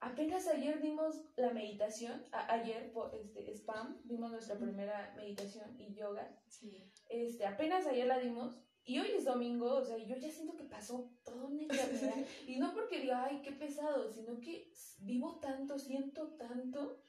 apenas 0.00 0.46
ayer 0.48 0.80
dimos 0.82 1.24
la 1.36 1.50
meditación, 1.54 2.22
a- 2.32 2.52
ayer 2.52 2.92
por 2.92 3.14
este, 3.14 3.50
spam, 3.52 4.00
dimos 4.04 4.30
nuestra 4.32 4.56
primera 4.58 5.14
meditación 5.16 5.80
y 5.80 5.94
yoga. 5.94 6.36
Sí. 6.48 6.90
Este, 7.08 7.46
apenas 7.46 7.86
ayer 7.86 8.06
la 8.06 8.18
dimos 8.18 8.58
y 8.86 8.98
hoy 8.98 9.08
es 9.16 9.24
domingo, 9.24 9.76
o 9.76 9.84
sea, 9.84 9.96
yo 9.96 10.16
ya 10.16 10.30
siento 10.30 10.56
que 10.56 10.64
pasó 10.64 11.10
toda 11.24 11.44
una 11.44 11.62
eternidad. 11.62 12.16
y 12.46 12.56
no 12.56 12.74
porque 12.74 13.00
diga, 13.00 13.24
ay, 13.24 13.40
qué 13.42 13.52
pesado, 13.52 14.10
sino 14.10 14.40
que 14.40 14.70
vivo 15.00 15.38
tanto, 15.40 15.78
siento 15.78 16.28
tanto. 16.36 17.02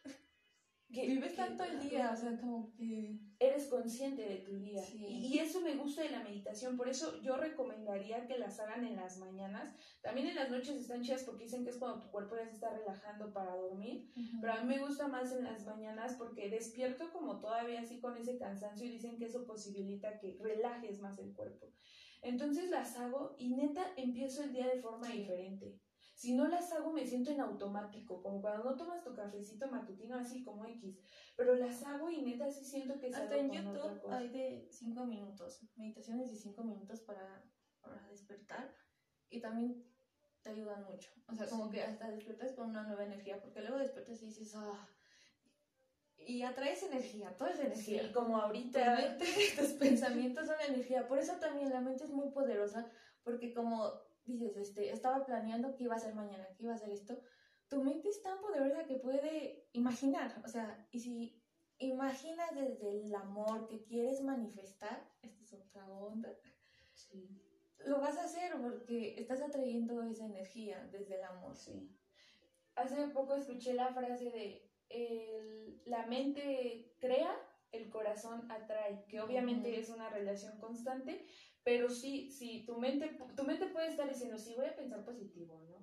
Que, 0.94 1.08
Vives 1.08 1.32
que- 1.32 1.38
tanto 1.38 1.64
el 1.64 1.80
día, 1.90 2.12
o 2.14 2.16
sea, 2.16 2.38
como 2.40 2.72
que. 2.74 3.20
eres 3.40 3.66
consciente 3.68 4.22
de 4.22 4.38
tu 4.38 4.56
día. 4.60 4.82
Sí. 4.84 5.04
Y, 5.06 5.26
y 5.36 5.40
eso 5.40 5.60
me 5.62 5.76
gusta 5.76 6.04
de 6.04 6.12
la 6.12 6.24
meditación. 6.24 6.78
Por 6.78 6.88
eso 6.88 7.22
yo 7.22 7.36
recomendaría 7.38 8.26
que 8.28 8.38
las 8.38 8.60
hagan 8.60 8.86
en 8.86 8.96
las 8.96 9.18
mañanas. 9.18 9.76
También 10.02 10.28
en 10.28 10.36
las 10.36 10.50
noches 10.50 10.76
están 10.78 11.02
chidas 11.02 11.24
porque 11.24 11.44
dicen 11.46 11.64
que 11.64 11.72
es 11.72 11.78
cuando 11.78 12.00
tu 12.02 12.12
cuerpo 12.12 12.36
ya 12.38 12.46
se 12.48 12.54
está 12.54 12.70
relajando 12.70 13.34
para 13.34 13.56
dormir. 13.56 14.10
Pero 14.40 14.54
a 14.54 14.62
mí 14.62 14.68
me 14.76 14.80
gusta 14.86 15.08
más 15.08 15.32
en 15.34 15.44
las 15.44 15.66
mañanas 15.66 16.16
porque 16.18 16.50
despierto 16.50 17.12
como 17.12 17.40
todavía 17.40 17.82
así 17.82 18.00
con 18.00 18.16
ese 18.18 18.38
cansancio 18.38 18.86
y 18.86 18.92
dicen 18.92 19.18
que 19.18 19.26
eso 19.26 19.46
posibilita 19.46 20.18
que 20.20 20.38
relajes 20.40 21.00
más 21.02 21.18
el 21.20 21.34
cuerpo. 21.34 21.74
Entonces 22.22 22.70
las 22.70 22.96
hago 22.98 23.36
y 23.38 23.50
neta 23.56 23.86
empiezo 23.98 24.44
el 24.44 24.54
día 24.54 24.68
de 24.68 24.80
forma 24.82 25.10
diferente. 25.10 25.80
Si 26.16 26.34
no 26.34 26.48
las 26.48 26.72
hago 26.72 26.94
me 26.94 27.06
siento 27.06 27.32
en 27.32 27.42
automático, 27.42 28.22
como 28.24 28.42
cuando 28.42 28.64
no 28.64 28.76
tomas 28.76 29.04
tu 29.04 29.14
cafecito 29.14 29.68
matutino 29.68 30.16
así 30.16 30.44
como 30.44 30.66
X. 30.66 30.98
Pero 31.36 31.56
las 31.56 31.84
hago 31.84 32.10
y 32.10 32.22
neta 32.22 32.50
sí 32.50 32.64
siento 32.64 32.98
que 32.98 33.08
Hasta 33.08 33.36
en 33.38 33.52
YouTube 33.52 34.02
hay 34.10 34.30
de 34.30 34.68
5 34.72 35.06
minutos, 35.06 35.62
meditaciones 35.76 36.32
de 36.32 36.38
5 36.38 36.64
minutos 36.64 37.02
para, 37.02 37.44
para 37.82 38.08
despertar 38.08 38.74
y 39.30 39.42
también 39.42 39.86
te 40.42 40.52
ayudan 40.52 40.86
mucho. 40.86 41.12
O 41.28 41.36
sea, 41.36 41.50
como 41.50 41.70
que 41.70 41.84
hasta 41.84 42.10
despiertas 42.10 42.54
con 42.54 42.70
una 42.70 42.84
nueva 42.84 43.04
energía, 43.04 43.42
porque 43.42 43.60
luego 43.60 43.78
despiertas 43.78 44.22
y 44.22 44.28
dices, 44.28 44.56
ah, 44.56 44.88
y 46.18 46.44
atraes 46.44 46.82
energía, 46.84 47.36
todo 47.36 47.50
es 47.50 47.60
energía. 47.60 48.04
Sí, 48.04 48.14
como 48.14 48.38
Tu 48.38 48.44
ahorita. 48.46 48.96
mente, 48.96 49.26
tus 49.60 49.72
pensamientos 49.74 50.48
son 50.48 50.56
energía. 50.68 51.08
Por 51.08 51.20
eso 51.20 51.34
también 51.42 51.70
la 51.72 51.82
mente 51.82 52.06
es 52.06 52.10
muy 52.12 52.30
poderosa, 52.30 52.90
porque 53.24 53.54
como 53.54 53.92
dices, 54.26 54.56
este, 54.56 54.92
estaba 54.92 55.26
planeando 55.26 55.74
qué 55.74 55.84
iba 55.84 55.94
a 55.94 55.98
hacer 55.98 56.14
mañana, 56.14 56.50
qué 56.56 56.64
iba 56.64 56.72
a 56.72 56.76
hacer 56.76 56.90
esto, 56.90 57.20
tu 57.68 57.82
mente 57.82 58.10
es 58.10 58.22
tan 58.22 58.40
poderosa 58.40 58.84
que 58.86 58.98
puede 58.98 59.68
imaginar. 59.74 60.42
O 60.44 60.48
sea, 60.48 60.78
y 60.92 61.00
si 61.00 61.38
imaginas 61.78 62.54
desde 62.56 62.90
el 62.92 63.14
amor 63.16 63.66
que 63.68 63.84
quieres 63.84 64.22
manifestar, 64.22 65.02
esta 65.22 65.42
es 65.44 65.54
otra 65.54 65.88
onda, 65.88 66.34
Sí, 66.94 67.28
lo 67.80 68.00
vas 68.00 68.18
a 68.18 68.24
hacer 68.24 68.54
porque 68.62 69.14
estás 69.18 69.42
atrayendo 69.42 70.02
esa 70.04 70.26
energía 70.26 70.88
desde 70.92 71.16
el 71.16 71.24
amor. 71.24 71.56
sí. 71.56 71.86
Hace 72.76 73.08
poco 73.08 73.36
escuché 73.36 73.74
la 73.74 73.90
frase 73.92 74.30
de 74.32 74.62
el- 74.90 75.82
la 75.86 76.04
mente 76.04 76.96
crea, 77.00 77.34
el 77.72 77.90
corazón 77.90 78.46
atrae, 78.50 79.06
que 79.08 79.20
obviamente 79.20 79.78
es 79.78 79.90
una 79.90 80.10
relación 80.10 80.58
constante, 80.58 81.20
pero 81.66 81.90
sí, 81.90 82.30
sí, 82.30 82.64
tu 82.68 82.78
mente, 82.78 83.18
tu 83.36 83.44
mente 83.44 83.66
puede 83.66 83.88
estar 83.90 84.08
diciendo, 84.08 84.38
sí, 84.38 84.54
voy 84.56 84.68
a 84.68 84.76
pensar 84.76 85.04
positivo, 85.04 85.60
¿no? 85.68 85.82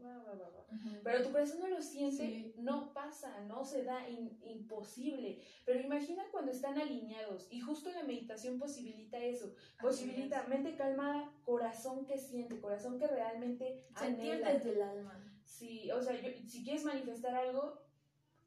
Pero 1.03 1.23
tu 1.25 1.33
corazón 1.33 1.59
no 1.59 1.67
lo 1.69 1.83
siente, 1.83 2.17
Sí. 2.25 2.53
no 2.57 2.95
pasa, 2.95 3.41
no 3.41 3.65
se 3.65 3.83
da, 3.83 4.09
in- 4.09 4.39
imposible. 4.43 5.43
Pero 5.67 5.81
imagina 5.81 6.23
cuando 6.31 6.53
están 6.53 6.79
alineados 6.79 7.49
y 7.51 7.61
justo 7.61 7.91
la 7.91 8.05
meditación 8.05 8.61
posibilita 8.61 9.19
eso, 9.19 9.55
posibilita 9.81 10.45
mente 10.45 10.77
calmada, 10.77 11.35
corazón 11.43 12.07
que 12.07 12.17
siente, 12.17 12.61
corazón 12.61 12.97
que 12.97 13.09
realmente 13.09 13.85
sentir 13.99 14.41
desde 14.55 14.71
el 14.71 14.83
alma. 14.83 15.19
Sí, 15.43 15.91
o 15.91 16.01
sea, 16.01 16.15
yo- 16.15 16.31
si 16.47 16.63
quieres 16.63 16.85
manifestar 16.85 17.35
algo, 17.35 17.83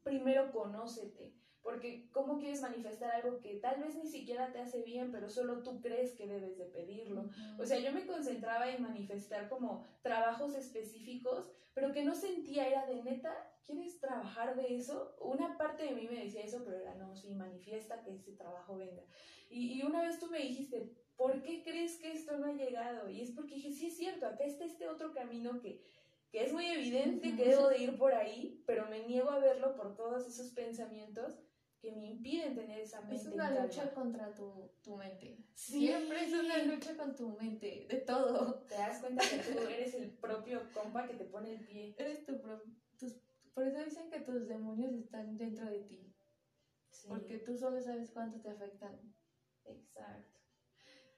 primero 0.03 0.53
conócete. 0.53 1.34
Porque 1.65 2.07
¿cómo 2.11 2.37
quieres 2.37 2.61
manifestar 2.61 3.09
algo 3.09 3.39
que 3.39 3.55
tal 3.55 3.81
vez 3.81 3.95
ni 3.95 4.05
siquiera 4.05 4.51
te 4.51 4.59
hace 4.59 4.83
bien, 4.83 5.11
pero 5.11 5.27
solo 5.27 5.63
tú 5.63 5.81
crees 5.81 6.11
que 6.11 6.27
debes 6.27 6.59
de 6.59 6.65
pedirlo? 6.65 7.27
O 7.57 7.65
sea, 7.65 7.79
yo 7.79 7.91
me 7.91 8.05
concentraba 8.05 8.69
en 8.69 8.83
manifestar 8.83 9.49
como 9.49 9.83
trabajos 10.03 10.53
específicos, 10.53 11.51
pero 11.73 11.91
que 11.91 12.03
no 12.03 12.13
sentía, 12.13 12.67
era 12.67 12.85
de 12.85 13.01
neta, 13.01 13.33
¿quieres 13.65 13.99
trabajar 13.99 14.55
de 14.55 14.75
eso? 14.75 15.15
Una 15.19 15.57
parte 15.57 15.85
de 15.85 15.95
mí 15.95 16.07
me 16.07 16.23
decía 16.23 16.41
eso, 16.41 16.61
pero 16.63 16.77
era 16.77 16.93
no, 16.93 17.15
sí, 17.15 17.33
manifiesta 17.33 18.03
que 18.03 18.13
ese 18.13 18.33
trabajo 18.33 18.77
venga. 18.77 19.01
Y, 19.49 19.73
y 19.73 19.81
una 19.81 20.03
vez 20.03 20.19
tú 20.19 20.27
me 20.27 20.37
dijiste, 20.37 20.91
¿por 21.17 21.41
qué 21.41 21.63
crees 21.63 21.97
que 21.97 22.11
esto 22.11 22.37
no 22.37 22.45
ha 22.45 22.53
llegado? 22.53 23.09
Y 23.09 23.21
es 23.21 23.31
porque 23.31 23.55
dije, 23.55 23.71
sí 23.71 23.87
es 23.87 23.97
cierto, 23.97 24.27
acá 24.27 24.43
está 24.43 24.65
este 24.65 24.87
otro 24.87 25.15
camino 25.15 25.59
que, 25.59 25.81
que 26.29 26.43
es 26.43 26.53
muy 26.53 26.67
evidente 26.67 27.35
que 27.35 27.45
debo 27.45 27.69
de 27.69 27.79
ir 27.79 27.97
por 27.97 28.13
ahí, 28.13 28.61
pero 28.67 28.87
me 28.87 29.07
niego 29.07 29.31
a 29.31 29.39
verlo 29.39 29.75
por 29.75 29.95
todos 29.95 30.27
esos 30.27 30.51
pensamientos 30.51 31.39
que 31.85 31.91
me 31.95 32.09
impiden 32.11 32.55
tener 32.55 32.79
esa 32.79 33.01
mente. 33.01 33.15
Es 33.15 33.25
una 33.27 33.49
calma. 33.49 33.63
lucha 33.65 33.93
contra 33.93 34.33
tu, 34.33 34.71
tu 34.81 34.95
mente. 34.97 35.37
Sí. 35.53 35.81
Siempre 35.87 36.23
es 36.25 36.33
una 36.33 36.57
lucha 36.63 36.95
con 36.97 37.15
tu 37.15 37.29
mente, 37.37 37.85
de 37.87 37.97
todo. 38.01 38.55
Te 38.67 38.75
das 38.75 38.99
cuenta 39.01 39.23
que 39.29 39.37
tú 39.37 39.59
eres 39.67 39.93
el 39.93 40.09
propio 40.17 40.61
compa 40.73 41.07
que 41.07 41.13
te 41.13 41.25
pone 41.25 41.53
el 41.53 41.59
pie. 41.65 41.93
Eres 41.97 42.25
tu 42.25 42.41
pro- 42.41 42.63
tus, 42.97 43.13
por 43.53 43.67
eso 43.67 43.83
dicen 43.83 44.09
que 44.09 44.21
tus 44.21 44.47
demonios 44.47 44.93
están 44.93 45.37
dentro 45.37 45.65
de 45.69 45.81
ti, 45.81 46.11
Sí, 46.89 47.07
porque 47.07 47.37
tú 47.39 47.55
solo 47.57 47.79
sabes 47.81 48.09
cuánto 48.11 48.39
te 48.41 48.49
afectan. 48.49 49.13
exacto. 49.65 50.39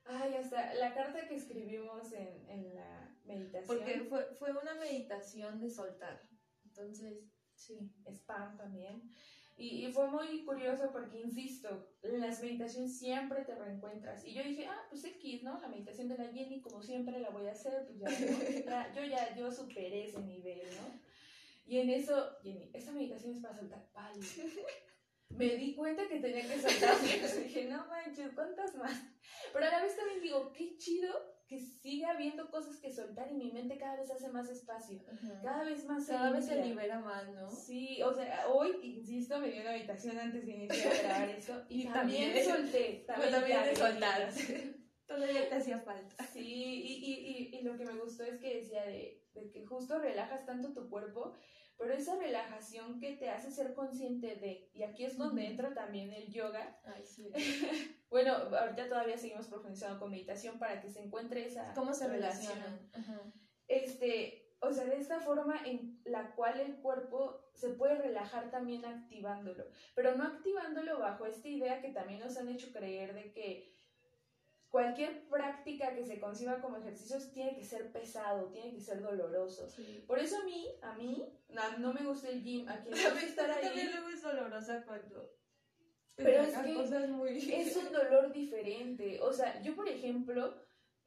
Ay, 0.03 0.35
hasta 0.35 0.73
la 0.75 0.93
carta 0.93 1.27
que 1.27 1.35
escribimos 1.35 2.11
en, 2.13 2.49
en 2.49 2.75
la 2.75 3.15
meditación. 3.25 3.67
Porque 3.67 3.99
fue, 4.01 4.25
fue 4.35 4.51
una 4.51 4.75
meditación 4.75 5.59
de 5.59 5.69
soltar. 5.69 6.21
Entonces, 6.65 7.23
Sí, 7.55 7.91
spam 8.05 8.55
también. 8.55 9.11
Y, 9.57 9.85
y 9.85 9.91
fue 9.91 10.07
muy 10.07 10.45
curioso 10.45 10.91
porque, 10.91 11.19
insisto, 11.19 11.89
en 12.03 12.21
las 12.21 12.39
meditaciones 12.41 12.97
siempre 12.97 13.43
te 13.43 13.55
reencuentras. 13.55 14.23
Y 14.23 14.33
yo 14.33 14.43
dije, 14.43 14.67
ah, 14.67 14.85
pues 14.89 15.03
X, 15.03 15.41
¿no? 15.41 15.59
La 15.59 15.67
meditación 15.67 16.07
de 16.07 16.17
la 16.17 16.31
Jenny, 16.31 16.61
como 16.61 16.83
siempre 16.83 17.19
la 17.19 17.31
voy 17.31 17.47
a 17.47 17.53
hacer, 17.53 17.87
pues. 17.97 18.13
Ya, 18.65 18.93
yo 18.93 19.03
ya, 19.03 19.35
yo 19.35 19.51
superé 19.51 20.05
ese 20.05 20.19
nivel, 20.19 20.61
¿no? 20.79 20.99
Y 21.65 21.79
en 21.79 21.89
eso, 21.89 22.37
Jenny, 22.43 22.69
esta 22.71 22.91
meditación 22.91 23.33
es 23.33 23.41
para 23.41 23.55
soltar 23.55 23.91
palo. 23.91 24.21
Me 25.29 25.55
di 25.55 25.75
cuenta 25.75 26.07
que 26.07 26.19
tenía 26.19 26.47
que 26.47 26.61
soltar. 26.61 26.95
Y 27.03 27.43
dije, 27.43 27.65
no 27.65 27.87
manches, 27.87 28.33
¿cuántas 28.33 28.75
más? 28.75 28.95
Pero 29.51 29.65
a 29.65 29.71
la 29.71 29.81
vez 29.81 29.97
también 29.97 30.21
digo, 30.21 30.53
qué 30.53 30.77
chido 30.77 31.36
que 31.47 31.59
siga 31.61 32.11
habiendo 32.11 32.49
cosas 32.51 32.77
que 32.77 32.91
soltar 32.91 33.31
y 33.31 33.35
mi 33.35 33.51
mente 33.51 33.77
cada 33.77 33.95
vez 33.95 34.11
hace 34.11 34.29
más 34.29 34.49
espacio. 34.49 34.99
Cada 35.41 35.63
vez 35.63 35.85
más 35.85 36.05
cada 36.05 36.31
vez 36.31 36.45
se 36.45 36.61
libera 36.61 36.99
más, 36.99 37.27
¿no? 37.29 37.49
Sí, 37.49 38.01
o 38.03 38.13
sea, 38.13 38.47
hoy, 38.49 38.77
insisto, 38.83 39.39
me 39.39 39.49
dio 39.51 39.61
una 39.61 39.71
habitación 39.71 40.19
antes 40.19 40.45
de 40.45 40.51
iniciar 40.51 40.93
a 40.93 41.01
grabar 41.01 41.29
esto 41.29 41.63
y 41.69 41.85
también, 41.85 42.33
También. 42.33 42.45
solté. 42.45 43.03
También, 43.07 43.31
también 43.31 43.63
de 43.63 43.75
soltar. 43.75 44.29
Todavía 45.07 45.47
te 45.47 45.55
hacía 45.55 45.79
falta. 45.79 46.21
Sí, 46.33 46.41
y, 46.41 46.93
y, 47.05 47.49
y, 47.53 47.57
y 47.57 47.61
lo 47.61 47.77
que 47.77 47.85
me 47.85 47.97
gustó 47.97 48.23
es 48.23 48.37
que 48.41 48.57
decía 48.57 48.83
de, 48.83 49.23
de 49.33 49.49
que 49.49 49.65
justo 49.65 49.99
relajas 49.99 50.45
tanto 50.45 50.73
tu 50.73 50.89
cuerpo, 50.89 51.33
pero 51.77 51.93
esa 51.93 52.15
relajación 52.15 52.99
que 52.99 53.15
te 53.17 53.29
hace 53.29 53.51
ser 53.51 53.73
consciente 53.73 54.35
de, 54.35 54.69
y 54.73 54.83
aquí 54.83 55.05
es 55.05 55.17
donde 55.17 55.45
entra 55.45 55.73
también 55.73 56.11
el 56.11 56.27
yoga. 56.31 56.79
Ay, 56.83 57.03
sí. 57.03 57.31
Bueno, 58.09 58.31
ahorita 58.31 58.87
todavía 58.87 59.17
seguimos 59.17 59.47
profundizando 59.47 59.99
con 59.99 60.11
meditación 60.11 60.57
para 60.59 60.81
que 60.81 60.89
se 60.89 61.01
encuentre 61.01 61.45
esa 61.45 61.73
¿Cómo 61.73 61.93
se? 61.93 62.05
Ajá. 62.93 63.21
este, 63.67 64.55
o 64.61 64.71
sea, 64.71 64.85
de 64.85 64.97
esta 64.97 65.19
forma 65.19 65.59
en 65.65 66.01
la 66.05 66.33
cual 66.33 66.57
el 66.61 66.77
cuerpo 66.77 67.51
se 67.53 67.71
puede 67.71 67.95
relajar 67.95 68.49
también 68.49 68.85
activándolo, 68.85 69.65
pero 69.93 70.15
no 70.15 70.23
activándolo 70.23 70.99
bajo 70.99 71.25
esta 71.25 71.49
idea 71.49 71.81
que 71.81 71.89
también 71.89 72.21
nos 72.21 72.37
han 72.37 72.47
hecho 72.47 72.71
creer 72.71 73.13
de 73.13 73.33
que 73.33 73.76
cualquier 74.69 75.27
práctica 75.27 75.93
que 75.95 76.05
se 76.05 76.19
conciba 76.19 76.59
como 76.61 76.77
ejercicios 76.77 77.31
tiene 77.31 77.55
que 77.55 77.63
ser 77.63 77.91
pesado, 77.91 78.49
tiene 78.49 78.73
que 78.73 78.81
ser 78.81 79.01
doloroso. 79.01 79.69
Sí. 79.69 80.03
Por 80.07 80.19
eso 80.19 80.37
a 80.37 80.43
mí, 80.43 80.67
a 80.81 80.93
mí, 80.93 81.27
no, 81.49 81.77
no 81.79 81.93
me 81.93 82.05
gusta 82.05 82.29
el 82.29 82.43
gym, 82.43 82.67
a 82.67 82.81
quien 82.81 82.95
le 82.95 83.09
gusta 83.09 83.25
estar 83.25 83.61
también 83.61 83.87
ahí, 83.87 83.93
luego 83.93 84.09
es 84.09 84.21
dolorosa 84.21 84.83
cuando 84.85 85.33
Pero 86.15 86.41
es 86.41 86.57
que 86.57 86.73
cosas 86.73 87.09
muy 87.09 87.37
es 87.37 87.75
un 87.77 87.91
dolor 87.91 88.31
diferente. 88.31 89.19
O 89.21 89.31
sea, 89.31 89.61
yo 89.61 89.75
por 89.75 89.87
ejemplo, 89.87 90.55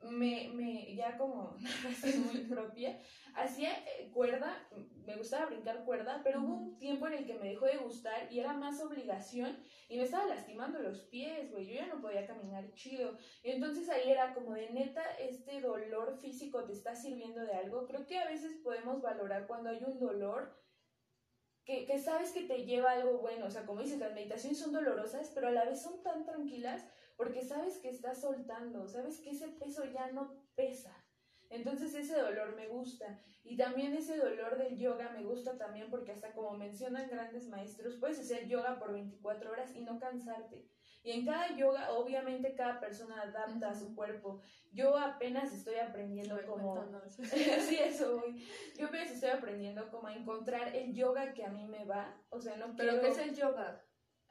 me, 0.02 0.50
me 0.54 0.94
ya 0.94 1.16
como 1.18 1.56
muy 2.32 2.40
propia, 2.44 2.98
hacía 3.34 3.70
eh, 3.72 4.10
cuerda, 4.12 4.56
me 5.04 5.16
gustaba 5.16 5.46
brincar 5.46 5.84
cuerda, 5.84 6.20
pero 6.24 6.40
hubo 6.40 6.54
un 6.54 6.78
tiempo 6.78 7.06
en 7.06 7.14
el 7.14 7.26
que 7.26 7.34
me 7.34 7.50
dejó 7.50 7.66
de 7.66 7.76
gustar 7.78 8.32
y 8.32 8.40
era 8.40 8.54
más 8.54 8.80
obligación 8.80 9.58
y 9.88 9.96
me 9.98 10.04
estaba 10.04 10.26
lastimando 10.26 10.78
los 10.78 11.00
pies, 11.00 11.50
güey, 11.50 11.66
yo 11.66 11.74
ya 11.74 11.86
no 11.86 12.00
podía 12.00 12.26
caminar 12.26 12.72
chido. 12.74 13.18
Y 13.42 13.50
entonces 13.50 13.88
ahí 13.88 14.10
era 14.10 14.32
como 14.34 14.54
de 14.54 14.70
neta, 14.70 15.02
este 15.18 15.60
dolor 15.60 16.16
físico 16.16 16.64
te 16.64 16.72
está 16.72 16.94
sirviendo 16.94 17.40
de 17.40 17.54
algo. 17.54 17.86
Creo 17.86 18.06
que 18.06 18.18
a 18.18 18.28
veces 18.28 18.54
podemos 18.62 19.02
valorar 19.02 19.46
cuando 19.46 19.70
hay 19.70 19.82
un 19.84 19.98
dolor 19.98 20.56
que, 21.64 21.86
que 21.86 21.98
sabes 21.98 22.30
que 22.30 22.42
te 22.42 22.64
lleva 22.64 22.92
algo 22.92 23.18
bueno. 23.18 23.46
O 23.46 23.50
sea, 23.50 23.66
como 23.66 23.82
dices, 23.82 23.98
las 23.98 24.14
meditaciones 24.14 24.60
son 24.60 24.72
dolorosas, 24.72 25.32
pero 25.34 25.48
a 25.48 25.52
la 25.52 25.64
vez 25.64 25.82
son 25.82 26.02
tan 26.04 26.24
tranquilas 26.24 26.86
porque 27.20 27.42
sabes 27.42 27.76
que 27.76 27.90
estás 27.90 28.22
soltando, 28.22 28.88
sabes 28.88 29.20
que 29.20 29.32
ese 29.32 29.48
peso 29.48 29.84
ya 29.84 30.10
no 30.10 30.42
pesa. 30.54 30.96
Entonces 31.50 31.92
ese 31.92 32.18
dolor 32.18 32.56
me 32.56 32.66
gusta. 32.68 33.20
Y 33.44 33.58
también 33.58 33.92
ese 33.92 34.16
dolor 34.16 34.56
del 34.56 34.78
yoga 34.78 35.10
me 35.10 35.22
gusta 35.22 35.58
también 35.58 35.90
porque 35.90 36.12
hasta 36.12 36.32
como 36.32 36.56
mencionan 36.56 37.10
grandes 37.10 37.46
maestros, 37.48 37.96
puedes 37.96 38.20
hacer 38.20 38.48
yoga 38.48 38.78
por 38.78 38.94
24 38.94 39.50
horas 39.50 39.76
y 39.76 39.82
no 39.82 39.98
cansarte. 39.98 40.64
Y 41.02 41.10
en 41.10 41.26
cada 41.26 41.54
yoga, 41.54 41.92
obviamente 41.92 42.54
cada 42.54 42.80
persona 42.80 43.20
adapta 43.20 43.68
a 43.68 43.74
su 43.74 43.94
cuerpo. 43.94 44.40
Yo 44.72 44.96
apenas 44.96 45.52
estoy 45.52 45.74
aprendiendo 45.74 46.36
Ay, 46.36 46.46
como... 46.46 46.82
sí, 47.68 47.76
eso 47.84 48.16
voy. 48.16 48.42
Yo 48.78 48.86
apenas 48.86 49.10
estoy 49.10 49.28
aprendiendo 49.28 49.90
como 49.90 50.08
a 50.08 50.16
encontrar 50.16 50.74
el 50.74 50.94
yoga 50.94 51.34
que 51.34 51.44
a 51.44 51.50
mí 51.50 51.66
me 51.66 51.84
va. 51.84 52.18
O 52.30 52.40
sea, 52.40 52.56
no 52.56 52.74
Pero 52.76 52.92
quiero... 52.92 53.02
¿qué 53.02 53.08
es 53.08 53.18
el 53.18 53.34
yoga? 53.36 53.84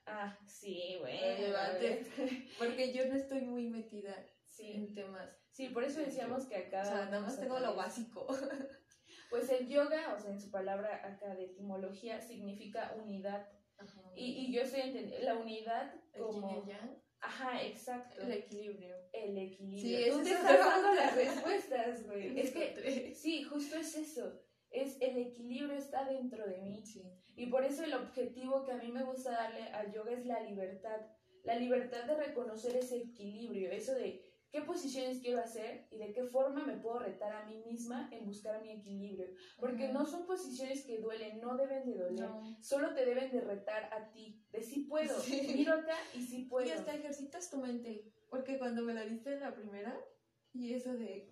Ah, 0.05 0.37
sí, 0.47 0.97
güey. 0.99 1.19
Porque 2.57 2.93
yo 2.93 3.05
no 3.07 3.15
estoy 3.15 3.41
muy 3.41 3.67
metida 3.67 4.15
Sí, 4.47 4.71
en 4.73 4.93
temas. 4.93 5.29
sí, 5.51 5.69
por 5.69 5.83
eso 5.83 5.99
decíamos 6.01 6.45
que 6.45 6.55
acá... 6.55 6.81
O 6.81 6.85
sea, 6.85 7.05
nada 7.05 7.21
más 7.21 7.39
tengo 7.39 7.59
lo 7.59 7.75
básico. 7.75 8.27
Pues 9.29 9.47
el 9.51 9.67
yoga, 9.67 10.15
o 10.15 10.19
sea, 10.19 10.31
en 10.31 10.41
su 10.41 10.49
palabra 10.49 11.01
acá 11.05 11.35
de 11.35 11.45
etimología, 11.45 12.19
significa 12.19 12.95
unidad. 12.99 13.47
Y, 14.15 14.25
y 14.25 14.51
yo 14.51 14.63
estoy 14.63 14.81
entendiendo 14.81 15.23
la 15.23 15.35
unidad 15.35 15.93
como... 16.17 16.67
Ajá, 17.21 17.61
exacto. 17.63 18.21
el 18.21 18.31
equilibrio. 18.31 18.95
El 19.13 19.37
equilibrio. 19.37 20.05
Sí, 20.05 20.09
Tú 20.09 20.23
te 20.23 20.31
es 20.31 20.35
estás 20.39 20.59
dando 20.59 20.95
las 20.95 21.15
respuestas, 21.25 22.07
güey. 22.07 22.39
Es 22.39 22.51
que, 22.51 23.13
sí, 23.13 23.43
justo 23.43 23.77
es 23.77 23.95
eso. 23.97 24.41
Es 24.71 24.97
el 25.01 25.17
equilibrio 25.17 25.77
está 25.77 26.05
dentro 26.05 26.45
de 26.45 26.61
mí. 26.61 26.85
Sí. 26.85 27.03
Y 27.35 27.47
por 27.47 27.63
eso 27.63 27.83
el 27.83 27.93
objetivo 27.93 28.65
que 28.65 28.73
a 28.73 28.77
mí 28.77 28.91
me 28.91 29.03
gusta 29.03 29.31
darle 29.31 29.63
al 29.69 29.91
yoga 29.93 30.11
es 30.11 30.25
la 30.25 30.41
libertad. 30.41 30.99
La 31.43 31.55
libertad 31.55 32.05
de 32.05 32.15
reconocer 32.15 32.75
ese 32.75 32.97
equilibrio, 32.97 33.71
eso 33.71 33.93
de 33.93 34.29
qué 34.51 34.61
posiciones 34.61 35.19
quiero 35.19 35.39
hacer 35.39 35.87
y 35.91 35.97
de 35.97 36.11
qué 36.11 36.23
forma 36.23 36.65
me 36.65 36.77
puedo 36.77 36.99
retar 36.99 37.33
a 37.33 37.45
mí 37.45 37.63
misma 37.65 38.09
en 38.11 38.25
buscar 38.25 38.61
mi 38.61 38.71
equilibrio. 38.71 39.27
Porque 39.59 39.89
no 39.89 40.05
son 40.05 40.25
posiciones 40.25 40.83
que 40.83 40.99
duelen, 40.99 41.39
no 41.39 41.55
deben 41.55 41.85
de 41.85 41.97
doler. 41.97 42.29
No. 42.29 42.57
Solo 42.61 42.93
te 42.93 43.05
deben 43.05 43.31
de 43.31 43.41
retar 43.41 43.89
a 43.93 44.11
ti, 44.11 44.43
de 44.51 44.61
sí 44.61 44.81
puedo. 44.81 45.19
Sí. 45.21 45.53
Miro 45.55 45.73
acá 45.73 45.95
y 46.15 46.23
sí 46.23 46.45
puedo. 46.45 46.67
Y 46.67 46.71
hasta 46.71 46.95
ejercitas 46.95 47.49
tu 47.49 47.57
mente. 47.57 48.11
Porque 48.29 48.57
cuando 48.57 48.81
me 48.81 48.93
la 48.93 49.05
diste 49.05 49.33
en 49.33 49.41
la 49.41 49.55
primera, 49.55 49.99
y 50.53 50.73
eso 50.73 50.93
de. 50.93 51.29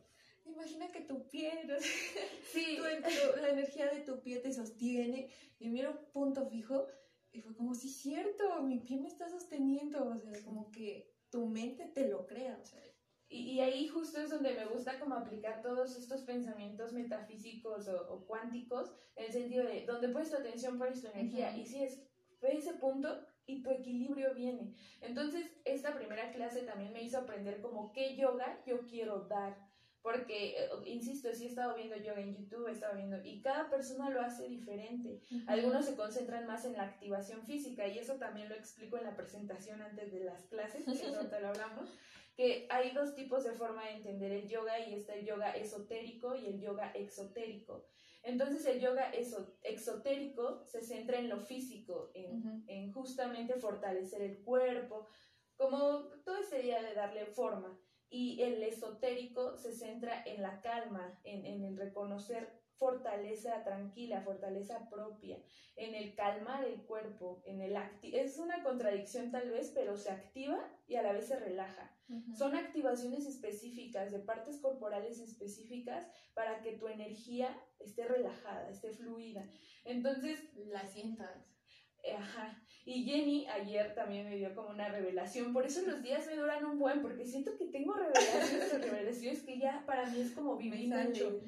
Imagina 0.47 0.87
que 0.91 1.01
tu 1.01 1.27
pie, 1.29 1.63
no 1.65 1.75
sé, 1.79 1.87
Sí, 2.51 2.77
tu- 2.77 2.83
tu- 2.83 3.41
la 3.41 3.49
energía 3.49 3.87
de 3.91 4.01
tu 4.01 4.21
pie 4.21 4.39
te 4.39 4.51
sostiene, 4.53 5.29
y 5.59 5.69
miro 5.69 5.91
un 5.91 6.11
punto 6.11 6.45
fijo, 6.47 6.87
y 7.31 7.41
fue 7.41 7.55
como, 7.55 7.73
sí, 7.75 7.89
cierto, 7.89 8.61
mi 8.61 8.79
pie 8.79 8.97
me 8.97 9.07
está 9.07 9.29
sosteniendo. 9.29 10.07
O 10.07 10.17
sea, 10.17 10.31
como 10.43 10.71
que 10.71 11.13
tu 11.29 11.45
mente 11.47 11.85
te 11.87 12.07
lo 12.07 12.25
crea. 12.25 12.57
O 12.61 12.65
sea, 12.65 12.81
Y, 13.29 13.51
y 13.51 13.59
ahí 13.59 13.87
justo 13.89 14.21
es 14.21 14.29
donde 14.29 14.53
me 14.53 14.65
gusta 14.65 14.97
como 14.99 15.15
aplicar 15.15 15.61
todos 15.61 15.97
estos 15.97 16.21
pensamientos 16.21 16.93
metafísicos 16.93 17.87
o, 17.89 18.13
o 18.13 18.25
cuánticos, 18.25 18.89
en 19.17 19.25
el 19.25 19.31
sentido 19.33 19.65
de 19.65 19.85
donde 19.85 20.07
pones 20.09 20.29
tu 20.31 20.37
atención, 20.37 20.77
pones 20.79 21.01
tu 21.01 21.07
energía. 21.09 21.49
Ujú. 21.51 21.59
Y 21.59 21.65
si 21.65 21.83
es, 21.83 21.99
ese 22.41 22.73
punto 22.75 23.09
y 23.45 23.61
tu 23.63 23.69
equilibrio 23.71 24.33
viene. 24.33 24.73
Entonces, 25.01 25.45
esta 25.65 25.93
primera 25.93 26.31
clase 26.31 26.61
también 26.61 26.93
me 26.93 27.01
hizo 27.03 27.17
aprender 27.17 27.59
como 27.61 27.91
qué 27.91 28.15
yoga 28.15 28.63
yo 28.65 28.87
quiero 28.87 29.27
dar. 29.27 29.66
Porque, 30.07 30.55
eh, 30.57 30.69
insisto, 30.85 31.33
sí 31.33 31.43
he 31.43 31.49
estado 31.49 31.75
viendo 31.75 31.97
yoga 31.97 32.21
en 32.21 32.33
YouTube, 32.33 32.69
he 32.69 32.71
estado 32.71 32.95
viendo, 32.95 33.17
y 33.25 33.41
cada 33.41 33.69
persona 33.69 34.09
lo 34.09 34.21
hace 34.21 34.47
diferente. 34.47 35.19
Algunos 35.47 35.85
se 35.85 35.97
concentran 35.97 36.47
más 36.47 36.63
en 36.63 36.73
la 36.77 36.83
activación 36.83 37.43
física 37.45 37.85
y 37.85 37.97
eso 37.99 38.15
también 38.15 38.47
lo 38.47 38.55
explico 38.55 38.97
en 38.97 39.03
la 39.03 39.17
presentación 39.17 39.81
antes 39.81 40.13
de 40.13 40.21
las 40.21 40.45
clases, 40.45 40.85
que 40.85 40.91
ahorita 41.27 41.39
lo 41.41 41.49
hablamos, 41.49 41.89
que 42.37 42.67
hay 42.69 42.91
dos 42.93 43.15
tipos 43.15 43.43
de 43.43 43.51
forma 43.51 43.83
de 43.83 43.95
entender 43.97 44.31
el 44.31 44.47
yoga 44.47 44.79
y 44.79 44.93
está 44.93 45.13
el 45.13 45.25
yoga 45.25 45.51
esotérico 45.51 46.37
y 46.37 46.45
el 46.45 46.61
yoga 46.61 46.89
exotérico. 46.93 47.85
Entonces 48.23 48.65
el 48.65 48.79
yoga 48.79 49.09
eso- 49.09 49.57
exotérico 49.61 50.63
se 50.63 50.81
centra 50.83 51.19
en 51.19 51.27
lo 51.27 51.37
físico, 51.41 52.11
en, 52.13 52.93
justamente 52.93 53.55
fortalecer 53.55 54.21
el 54.21 54.37
cuerpo, 54.41 55.05
como 55.57 56.07
todo 56.23 56.37
ese 56.37 56.61
día 56.61 56.81
de 56.81 56.93
darle 56.93 57.25
forma. 57.25 57.77
Y 58.09 58.41
el 58.41 58.63
esotérico 58.63 59.57
se 59.57 59.73
centra 59.73 60.23
en 60.25 60.41
la 60.41 60.61
calma, 60.61 61.19
en, 61.23 61.45
en 61.45 61.63
el 61.63 61.77
reconocer 61.77 62.61
fortaleza 62.77 63.63
tranquila, 63.63 64.21
fortaleza 64.21 64.87
propia, 64.89 65.41
en 65.75 65.95
el 65.95 66.13
calmar 66.15 66.63
el 66.63 66.81
cuerpo, 66.83 67.41
en 67.45 67.61
el 67.61 67.75
acti 67.75 68.15
es 68.15 68.37
una 68.37 68.63
contradicción 68.63 69.31
tal 69.31 69.49
vez, 69.49 69.71
pero 69.73 69.97
se 69.97 70.11
activa 70.11 70.59
y 70.87 70.95
a 70.95 71.01
la 71.01 71.13
vez 71.13 71.27
se 71.27 71.39
relaja. 71.39 71.91
Son 72.37 72.55
activaciones 72.55 73.25
específicas 73.25 74.11
de 74.11 74.19
partes 74.19 74.61
corporales 74.61 75.19
específicas 75.19 76.07
para 76.33 76.61
que 76.61 76.77
tu 76.77 76.87
energía 76.87 77.49
esté 77.79 78.07
relajada, 78.07 78.69
esté 78.69 78.93
fluida. 78.93 79.43
Entonces, 79.83 80.39
la 80.55 80.85
sientas. 80.85 81.51
eh, 82.03 82.13
ajá. 82.13 82.63
Y 82.87 83.03
Jenny 83.03 83.45
ayer 83.47 83.93
también 83.93 84.29
me 84.29 84.37
dio 84.37 84.55
como 84.55 84.69
una 84.69 84.87
revelación. 84.87 85.51
Por 85.51 85.65
eso 85.65 85.81
los 85.85 86.01
días 86.01 86.25
me 86.25 86.37
duran 86.37 86.63
un 86.65 86.79
buen, 86.79 87.01
porque 87.01 87.25
siento 87.25 87.51
que 87.57 87.65
tengo 87.65 87.93
revelaciones 87.93 88.81
revelaciones 88.81 89.43
que 89.43 89.59
ya 89.59 89.83
para 89.85 90.05
mí 90.09 90.21
es 90.21 90.31
como 90.31 90.55
vivir 90.55 90.87
mucho. 90.87 91.41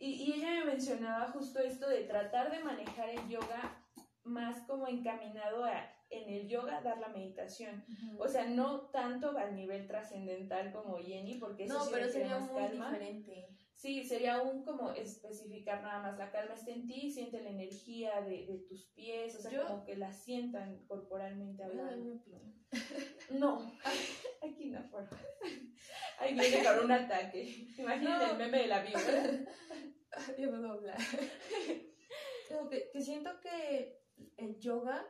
Y, 0.00 0.06
y 0.24 0.32
ella 0.32 0.50
me 0.50 0.72
mencionaba 0.72 1.30
justo 1.30 1.60
esto 1.60 1.88
de 1.88 2.02
tratar 2.02 2.50
de 2.50 2.64
manejar 2.64 3.10
el 3.10 3.28
yoga 3.28 3.80
más 4.24 4.62
como 4.66 4.88
encaminado 4.88 5.64
a 5.64 5.88
en 6.10 6.28
el 6.28 6.48
yoga 6.48 6.80
dar 6.82 6.98
la 6.98 7.08
meditación. 7.08 7.84
O 8.18 8.28
sea, 8.28 8.46
no 8.46 8.82
tanto 8.90 9.36
al 9.38 9.54
nivel 9.54 9.86
trascendental 9.86 10.72
como 10.72 10.98
Jenny, 10.98 11.38
porque 11.38 11.64
eso 11.64 11.74
no, 11.74 11.84
sí 11.84 11.90
pero 11.94 12.08
sería 12.08 12.38
más 12.38 12.50
muy 12.50 12.60
calma. 12.60 12.90
diferente. 12.90 13.48
Sí, 13.82 14.04
sería 14.04 14.40
un 14.40 14.62
como 14.62 14.92
especificar 14.92 15.82
nada 15.82 16.00
más, 16.02 16.16
la 16.16 16.30
calma 16.30 16.54
está 16.54 16.70
en 16.70 16.86
ti, 16.86 17.10
siente 17.10 17.42
la 17.42 17.50
energía 17.50 18.20
de, 18.20 18.46
de 18.46 18.58
tus 18.68 18.92
pies, 18.94 19.34
o 19.34 19.40
sea, 19.42 19.50
Yo- 19.50 19.66
como 19.66 19.84
que 19.84 19.96
la 19.96 20.12
sientan 20.12 20.86
corporalmente 20.86 21.64
hablando. 21.64 22.22
No, 23.30 23.72
aquí 24.42 24.66
no, 24.70 24.88
por 24.88 25.04
favor. 25.08 25.26
Ahí 26.18 26.34
viene 26.34 26.62
con 26.64 26.84
un 26.84 26.92
ataque. 26.92 27.42
Imagínate 27.76 28.24
No. 28.26 28.32
el 28.32 28.38
meme 28.38 28.58
de 28.58 28.66
la 28.68 28.82
víbora. 28.84 29.22
Ya 30.38 30.48
me 30.48 30.58
voy 30.58 30.68
a 30.68 30.72
hablar. 30.72 30.98
Como 32.48 32.68
que, 32.70 32.88
que 32.92 33.00
siento 33.00 33.30
que 33.40 34.00
el 34.36 34.60
yoga 34.60 35.04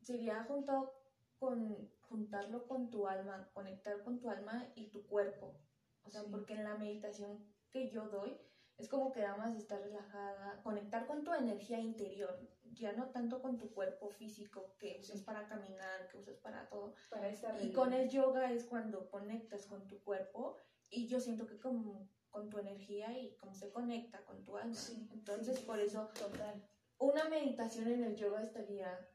sería 0.00 0.44
juntado 0.44 0.94
con 1.38 1.90
juntarlo 2.02 2.68
con 2.68 2.88
tu 2.90 3.08
alma, 3.08 3.50
conectar 3.52 4.02
con 4.04 4.20
tu 4.20 4.30
alma 4.30 4.70
y 4.76 4.90
tu 4.90 5.04
cuerpo. 5.08 5.58
O 6.04 6.10
sea, 6.10 6.22
Sí. 6.22 6.28
porque 6.30 6.54
en 6.54 6.64
la 6.64 6.74
meditación 6.74 7.44
que 7.70 7.90
yo 7.90 8.08
doy 8.08 8.36
es 8.76 8.88
como 8.88 9.12
que 9.12 9.20
nada 9.20 9.36
más 9.36 9.54
estar 9.54 9.80
relajada, 9.80 10.60
conectar 10.62 11.06
con 11.06 11.22
tu 11.22 11.32
energía 11.32 11.78
interior, 11.78 12.36
ya 12.72 12.92
no 12.92 13.10
tanto 13.10 13.40
con 13.40 13.56
tu 13.56 13.72
cuerpo 13.72 14.10
físico 14.10 14.74
que 14.78 14.96
usas 14.98 15.22
para 15.22 15.46
caminar, 15.46 16.08
que 16.08 16.16
usas 16.18 16.38
para 16.38 16.68
todo, 16.68 16.92
Para 17.08 17.30
y 17.62 17.72
con 17.72 17.92
el 17.92 18.08
yoga 18.08 18.50
es 18.50 18.64
cuando 18.64 19.08
conectas 19.10 19.66
con 19.66 19.86
tu 19.86 20.02
cuerpo 20.02 20.56
y 20.90 21.06
yo 21.06 21.20
siento 21.20 21.46
que 21.46 21.58
como 21.60 22.08
con 22.30 22.50
tu 22.50 22.58
energía 22.58 23.16
y 23.16 23.36
cómo 23.36 23.54
se 23.54 23.70
conecta 23.70 24.24
con 24.24 24.42
tu 24.42 24.56
alma. 24.56 24.74
Sí, 24.74 25.06
Entonces, 25.12 25.60
por 25.60 25.78
eso 25.78 26.08
Total. 26.18 26.60
una 26.98 27.28
meditación 27.28 27.86
en 27.86 28.02
el 28.02 28.16
yoga 28.16 28.42
estaría, 28.42 29.08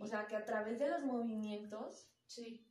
o 0.00 0.06
sea, 0.06 0.26
que 0.26 0.34
a 0.34 0.44
través 0.44 0.80
de 0.80 0.88
los 0.88 1.02
movimientos 1.04 2.10
Sí. 2.26 2.65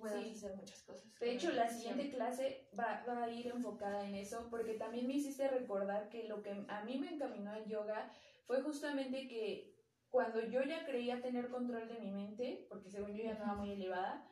Puedas 0.00 0.22
Sí. 0.22 0.32
hacer 0.32 0.56
muchas 0.56 0.82
cosas. 0.82 1.18
De 1.18 1.32
hecho, 1.32 1.50
la 1.52 1.68
siguiente 1.68 2.10
clase 2.10 2.68
va, 2.78 3.04
va 3.08 3.24
a 3.24 3.30
ir 3.30 3.46
enfocada 3.48 4.04
en 4.08 4.14
eso, 4.14 4.48
porque 4.50 4.74
también 4.74 5.06
me 5.06 5.14
hiciste 5.14 5.46
recordar 5.48 6.08
que 6.08 6.24
lo 6.28 6.42
que 6.42 6.64
a 6.68 6.84
mí 6.84 6.98
me 6.98 7.14
encaminó 7.14 7.52
al 7.52 7.66
yoga 7.66 8.10
fue 8.46 8.62
justamente 8.62 9.28
que 9.28 9.76
cuando 10.08 10.40
yo 10.40 10.62
ya 10.64 10.84
creía 10.84 11.20
tener 11.22 11.50
control 11.50 11.86
de 11.88 12.00
mi 12.00 12.10
mente, 12.10 12.66
porque 12.68 12.90
según 12.90 13.14
yo 13.14 13.22
ya 13.22 13.32
estaba 13.32 13.54
muy 13.54 13.70
elevada, 13.70 14.26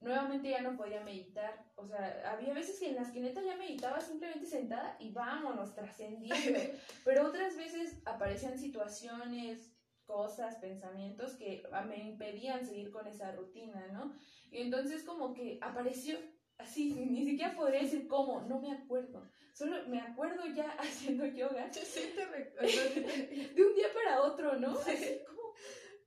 nuevamente 0.00 0.50
ya 0.50 0.60
no 0.62 0.76
podía 0.76 1.02
meditar. 1.02 1.72
O 1.76 1.86
sea, 1.86 2.22
había 2.30 2.54
veces 2.54 2.78
que 2.78 2.90
en 2.90 2.96
las 2.96 3.10
que 3.10 3.20
neta 3.20 3.42
ya 3.42 3.56
meditaba 3.56 4.00
simplemente 4.00 4.46
sentada 4.46 4.96
y 5.00 5.12
vámonos, 5.12 5.74
trascendiendo. 5.74 6.36
Pero 7.04 7.26
otras 7.26 7.56
veces 7.56 8.00
aparecían 8.04 8.58
situaciones, 8.58 9.74
cosas, 10.04 10.56
pensamientos 10.56 11.34
que 11.34 11.62
me 11.88 11.96
impedían 12.04 12.64
seguir 12.66 12.90
con 12.90 13.06
esa 13.06 13.32
rutina, 13.32 13.86
¿no? 13.88 14.12
Y 14.54 14.62
entonces 14.62 15.02
como 15.02 15.34
que 15.34 15.58
apareció 15.60 16.16
así, 16.58 16.94
ni 17.10 17.24
siquiera 17.24 17.54
podría 17.54 17.82
decir 17.82 18.06
cómo, 18.06 18.42
no 18.42 18.60
me 18.60 18.72
acuerdo. 18.72 19.28
Solo 19.52 19.88
me 19.88 20.00
acuerdo 20.00 20.46
ya 20.54 20.70
haciendo 20.78 21.26
yoga 21.26 21.68
de 21.70 23.64
un 23.64 23.74
día 23.74 23.88
para 23.92 24.22
otro, 24.22 24.56
¿no? 24.58 24.78
Así 24.78 25.20
como, 25.26 25.54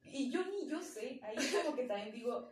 y 0.03 0.31
yo 0.31 0.43
ni 0.45 0.67
yo 0.67 0.81
sé, 0.81 1.19
ahí 1.23 1.35
como 1.63 1.75
que 1.75 1.83
también 1.83 2.11
digo, 2.11 2.49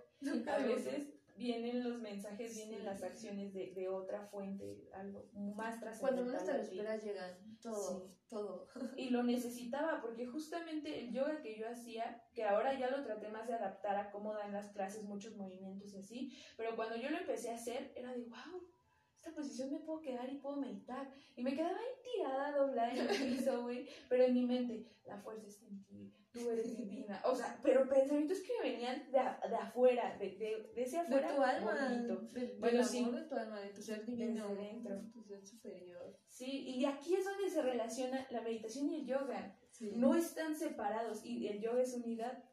a 0.47 0.57
veces 0.59 1.14
vienen 1.35 1.83
los 1.83 1.99
mensajes, 2.01 2.55
vienen 2.55 2.85
las 2.85 3.03
acciones 3.03 3.53
de, 3.53 3.73
de 3.73 3.89
otra 3.89 4.25
fuente, 4.27 4.89
algo 4.93 5.29
más 5.33 5.79
Cuando 5.99 6.25
menos 6.25 6.45
te 6.45 6.53
lo 6.53 6.59
esperas 6.61 7.03
llegan 7.03 7.57
todo, 7.61 8.07
Sí. 8.07 8.15
todo. 8.29 8.67
Y 8.97 9.09
lo 9.09 9.23
necesitaba 9.23 10.01
porque 10.01 10.25
justamente 10.27 10.99
el 11.01 11.11
yoga 11.11 11.41
que 11.41 11.57
yo 11.57 11.69
hacía, 11.69 12.23
que 12.33 12.43
ahora 12.43 12.77
ya 12.77 12.89
lo 12.89 13.03
traté 13.03 13.29
más 13.29 13.47
de 13.47 13.53
adaptar 13.55 13.95
a 13.97 14.11
cómo 14.11 14.33
dan 14.33 14.53
las 14.53 14.71
clases, 14.71 15.03
muchos 15.03 15.35
movimientos 15.35 15.93
y 15.93 15.97
así, 15.97 16.37
pero 16.57 16.75
cuando 16.75 16.95
yo 16.95 17.09
lo 17.09 17.17
empecé 17.17 17.51
a 17.51 17.55
hacer 17.55 17.91
era 17.95 18.13
de, 18.13 18.23
wow, 18.25 18.69
esta 19.15 19.33
posición 19.33 19.71
me 19.71 19.79
puedo 19.79 20.01
quedar 20.01 20.31
y 20.31 20.37
puedo 20.37 20.57
meditar. 20.57 21.11
Y 21.35 21.43
me 21.43 21.55
quedaba 21.55 21.77
ahí 21.77 22.13
tirada, 22.13 22.57
doblada 22.57 22.93
en 22.93 22.99
el 22.99 23.07
piso, 23.35 23.63
güey, 23.63 23.87
pero 24.09 24.23
en 24.25 24.33
mi 24.33 24.45
mente, 24.45 24.87
la 25.05 25.17
fuerza 25.17 25.47
está 25.47 25.65
en 25.65 25.83
ti, 25.85 26.13
tú 26.39 26.49
eres 26.51 26.77
divina. 26.77 27.21
O 27.25 27.35
sea, 27.35 27.59
pero 27.63 27.87
pensamientos 27.87 28.39
que 28.41 28.53
venían 28.61 29.09
de, 29.11 29.19
a- 29.19 29.39
de 29.49 29.55
afuera, 29.55 30.17
de, 30.17 30.31
de, 30.35 30.71
de 30.75 30.81
ese 30.83 30.97
De 30.97 31.03
afuera 31.03 31.35
tu 31.35 31.41
alma, 31.41 31.71
bonito. 31.89 32.15
de- 32.33 32.47
del 32.47 32.59
Bueno, 32.59 32.79
amor 32.79 32.89
sí. 32.91 33.11
de 33.11 33.21
tu 33.23 33.35
alma, 33.35 33.59
de 33.61 33.69
tu 33.69 33.81
ser 33.81 34.05
divino, 34.05 34.49
Desde 34.49 34.61
dentro. 34.63 35.01
tu 35.13 35.23
ser 35.23 35.45
superior. 35.45 36.19
Sí, 36.27 36.67
y 36.69 36.85
aquí 36.85 37.15
es 37.15 37.23
donde 37.25 37.49
se 37.49 37.61
relaciona 37.61 38.27
la 38.29 38.41
meditación 38.41 38.89
y 38.89 38.95
el 39.01 39.05
yoga. 39.07 39.57
No 39.95 40.15
están 40.15 40.55
separados 40.55 41.23
y 41.25 41.47
el 41.47 41.61
yoga 41.61 41.81
es 41.81 41.93
unidad. 41.93 42.43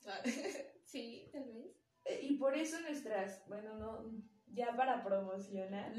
sí, 0.84 1.28
tal 1.32 1.44
vez. 1.52 1.76
Eh, 2.04 2.20
Y 2.22 2.36
por 2.38 2.56
eso 2.56 2.80
nuestras, 2.80 3.46
bueno, 3.46 3.76
no, 3.78 4.10
ya 4.46 4.74
para 4.76 5.02
promocionar, 5.04 5.92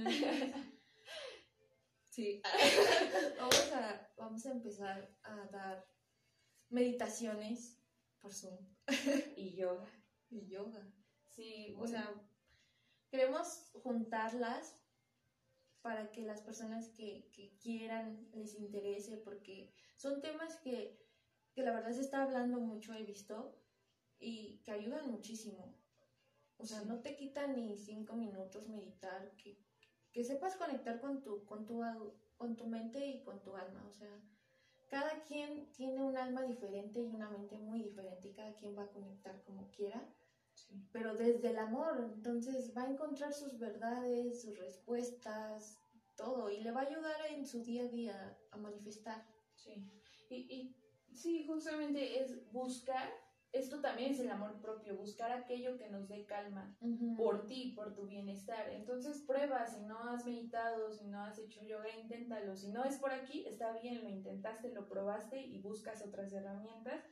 Sí. 2.10 2.41
vamos, 3.39 3.72
a, 3.74 4.10
vamos 4.17 4.46
a 4.46 4.52
empezar 4.52 5.10
a 5.24 5.48
dar 5.52 5.86
meditaciones 6.71 7.77
por 8.19 8.34
Zoom 8.34 8.57
y 9.38 9.53
yoga. 9.55 9.88
y 10.29 10.47
yoga. 10.47 10.81
Sí, 11.29 11.75
O 11.79 11.88
sea, 11.88 12.10
queremos 13.10 13.69
juntarlas 13.84 14.77
para 15.81 16.12
que 16.12 16.23
las 16.23 16.41
personas 16.41 16.89
que, 16.89 17.29
que 17.34 17.57
quieran 17.57 18.29
les 18.34 18.55
interese, 18.55 19.17
porque 19.17 19.73
son 19.95 20.21
temas 20.21 20.55
que, 20.57 20.99
que 21.53 21.63
la 21.63 21.73
verdad 21.73 21.91
se 21.91 22.01
está 22.01 22.23
hablando 22.23 22.60
mucho, 22.60 22.93
he 22.93 23.03
visto, 23.03 23.57
y 24.19 24.62
que 24.63 24.71
ayudan 24.71 25.10
muchísimo. 25.10 25.75
O 26.57 26.65
sea, 26.65 26.81
no 26.84 27.01
te 27.01 27.15
quita 27.15 27.47
ni 27.47 27.75
cinco 27.77 28.15
minutos 28.15 28.67
meditar, 28.67 29.36
que, 29.38 29.57
que 30.12 30.23
sepas 30.23 30.55
conectar 30.55 31.01
con 31.01 31.23
tu, 31.23 31.43
con, 31.45 31.65
tu, 31.65 31.81
con 32.38 32.55
tu 32.55 32.67
mente 32.67 33.03
y 33.07 33.23
con 33.23 33.41
tu 33.41 33.55
alma. 33.55 33.84
O 33.88 33.93
sea, 33.93 34.21
cada 34.91 35.23
quien 35.23 35.71
tiene 35.71 36.04
un 36.04 36.17
alma 36.17 36.43
diferente 36.43 36.99
y 36.99 37.08
una 37.15 37.30
mente 37.30 37.58
muy 37.58 37.82
diferente, 37.82 38.27
y 38.27 38.34
cada 38.34 38.54
quien 38.58 38.77
va 38.77 38.84
a 38.84 38.91
conectar 38.91 39.41
como 39.45 39.71
quiera 39.71 40.06
sí, 40.54 40.86
pero 40.91 41.15
desde 41.15 41.51
el 41.51 41.60
amor, 41.60 42.12
entonces 42.13 42.75
va 42.75 42.84
a 42.84 42.91
encontrar 42.91 43.34
sus 43.34 43.58
verdades, 43.58 44.41
sus 44.41 44.58
respuestas, 44.60 45.80
todo, 46.17 46.49
y 46.49 46.60
le 46.60 46.71
va 46.71 46.82
a 46.82 46.88
ayudar 46.88 47.25
en 47.30 47.47
su 47.47 47.63
día 47.63 47.84
a 47.84 47.88
día 47.88 48.38
a 48.51 48.58
manifestar. 48.58 49.23
sí. 49.56 49.89
Y, 50.30 50.36
y 50.54 51.15
sí, 51.15 51.45
justamente 51.45 52.19
es 52.19 52.51
buscar, 52.51 53.10
esto 53.53 53.81
también 53.81 54.11
es 54.11 54.19
el 54.19 54.29
amor 54.29 54.61
propio, 54.61 54.95
buscar 54.95 55.31
aquello 55.31 55.77
que 55.77 55.89
nos 55.89 56.07
dé 56.07 56.25
calma 56.25 56.77
por 57.17 57.45
ti, 57.47 57.73
por 57.75 57.93
tu 57.93 58.05
bienestar. 58.05 58.69
Entonces 58.69 59.23
prueba, 59.27 59.65
si 59.67 59.81
no 59.81 59.99
has 60.09 60.25
meditado, 60.25 60.91
si 60.91 61.07
no 61.07 61.21
has 61.21 61.37
hecho 61.37 61.61
yoga, 61.63 61.89
inténtalo. 62.01 62.55
Si 62.55 62.71
no 62.71 62.83
es 62.85 62.97
por 62.97 63.11
aquí, 63.11 63.45
está 63.45 63.73
bien, 63.81 64.03
lo 64.03 64.09
intentaste, 64.09 64.71
lo 64.73 64.87
probaste 64.87 65.41
y 65.41 65.61
buscas 65.61 66.01
otras 66.01 66.31
herramientas. 66.33 67.03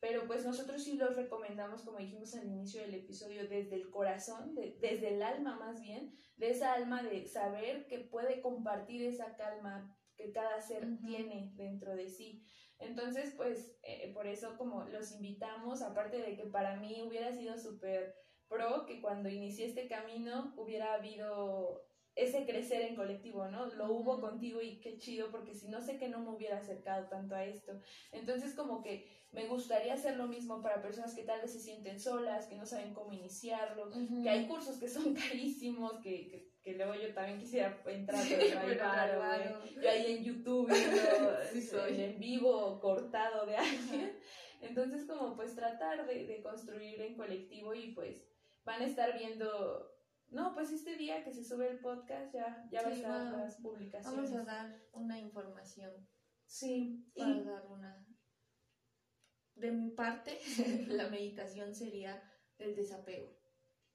Pero 0.00 0.26
pues 0.26 0.44
nosotros 0.44 0.82
sí 0.82 0.94
los 0.94 1.16
recomendamos, 1.16 1.82
como 1.82 1.98
dijimos 1.98 2.34
al 2.34 2.46
inicio 2.46 2.82
del 2.82 2.94
episodio, 2.94 3.48
desde 3.48 3.76
el 3.76 3.90
corazón, 3.90 4.54
de- 4.54 4.76
desde 4.80 5.14
el 5.14 5.22
alma 5.22 5.56
más 5.58 5.80
bien, 5.80 6.14
de 6.36 6.50
esa 6.50 6.74
alma 6.74 7.02
de 7.02 7.26
saber 7.26 7.86
que 7.86 8.00
puede 8.00 8.40
compartir 8.40 9.02
esa 9.06 9.36
calma 9.36 9.94
que 10.16 10.32
cada 10.32 10.60
ser 10.60 10.98
tiene 10.98 11.52
dentro 11.56 11.94
de 11.94 12.08
sí. 12.08 12.44
Entonces, 12.78 13.32
pues, 13.36 13.78
eh, 13.82 14.12
por 14.12 14.26
eso 14.26 14.56
como 14.56 14.84
los 14.84 15.12
invitamos, 15.12 15.82
aparte 15.82 16.18
de 16.18 16.36
que 16.36 16.46
para 16.46 16.76
mí 16.76 17.02
hubiera 17.02 17.32
sido 17.32 17.56
súper 17.56 18.14
pro 18.48 18.86
que 18.86 19.00
cuando 19.00 19.28
inicié 19.28 19.66
este 19.66 19.88
camino 19.88 20.54
hubiera 20.56 20.94
habido 20.94 21.86
ese 22.16 22.46
crecer 22.46 22.80
en 22.80 22.96
colectivo, 22.96 23.46
¿no? 23.48 23.66
Lo 23.66 23.92
hubo 23.92 24.20
contigo 24.20 24.62
y 24.62 24.80
qué 24.80 24.96
chido, 24.96 25.30
porque 25.30 25.54
si 25.54 25.68
no 25.68 25.82
sé 25.82 25.98
que 25.98 26.08
no 26.08 26.20
me 26.20 26.30
hubiera 26.30 26.56
acercado 26.56 27.08
tanto 27.08 27.34
a 27.34 27.44
esto. 27.44 27.72
Entonces, 28.10 28.54
como 28.54 28.82
que 28.82 29.26
me 29.32 29.46
gustaría 29.46 29.92
hacer 29.92 30.16
lo 30.16 30.26
mismo 30.26 30.62
para 30.62 30.80
personas 30.80 31.14
que 31.14 31.24
tal 31.24 31.42
vez 31.42 31.52
se 31.52 31.60
sienten 31.60 32.00
solas, 32.00 32.46
que 32.46 32.56
no 32.56 32.64
saben 32.64 32.94
cómo 32.94 33.12
iniciarlo, 33.12 33.90
que 34.22 34.30
hay 34.30 34.46
cursos 34.46 34.78
que 34.78 34.88
son 34.88 35.14
carísimos, 35.28 36.00
que, 36.02 36.28
que, 36.28 36.55
que 36.66 36.74
luego 36.74 36.96
yo 36.96 37.14
también 37.14 37.38
quisiera 37.38 37.80
entrar, 37.86 38.20
Sí, 38.24 38.34
pero 38.36 38.80
varo. 38.80 39.60
güey. 39.60 39.74
Yo 39.76 39.88
ahí 39.88 40.16
en 40.16 40.24
YouTube 40.24 40.66
viendo 40.68 40.98
Sí 41.52 41.58
este, 41.58 41.70
soy. 41.70 42.00
en 42.02 42.18
vivo 42.18 42.80
cortado 42.80 43.46
de 43.46 43.56
alguien. 43.56 44.18
Entonces, 44.60 45.04
como 45.04 45.36
pues 45.36 45.54
tratar 45.54 46.04
de, 46.08 46.26
de 46.26 46.42
construir 46.42 47.00
en 47.00 47.14
colectivo 47.16 47.72
y 47.72 47.92
pues 47.92 48.26
van 48.64 48.82
a 48.82 48.86
estar 48.86 49.16
viendo, 49.16 49.92
no, 50.30 50.54
pues 50.54 50.72
este 50.72 50.96
día 50.96 51.22
que 51.22 51.30
se 51.32 51.44
sube 51.44 51.68
el 51.70 51.78
podcast 51.78 52.34
ya, 52.34 52.66
ya 52.68 52.82
va 52.82 52.88
a 52.88 52.92
estar 52.92 53.32
las 53.38 53.60
publicaciones. 53.60 54.32
Vamos 54.32 54.48
a 54.48 54.52
dar 54.52 54.82
una 54.90 55.20
información 55.20 55.92
Sí, 56.46 57.08
para 57.16 57.30
y 57.30 57.44
dar 57.44 57.66
una... 57.68 58.04
De 59.54 59.70
mi 59.70 59.90
parte, 59.90 60.36
la 60.88 61.08
meditación 61.10 61.76
sería 61.76 62.20
el 62.58 62.74
desapego. 62.74 63.38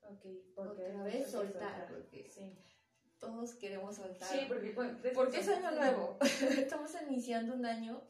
Ok, 0.04 0.26
porque 0.56 0.84
Otra 0.84 1.04
vez 1.04 1.30
soltar, 1.32 1.88
porque 1.88 2.28
Sí. 2.30 2.58
todos 3.20 3.56
queremos 3.56 3.96
soltar. 3.96 4.28
Sí, 4.28 4.46
porque, 4.48 4.72
Porque 5.14 5.40
es 5.40 5.48
año 5.48 5.72
nuevo. 5.72 6.18
Estamos 6.68 6.92
iniciando 7.08 7.54
un 7.54 7.66
año 7.66 8.02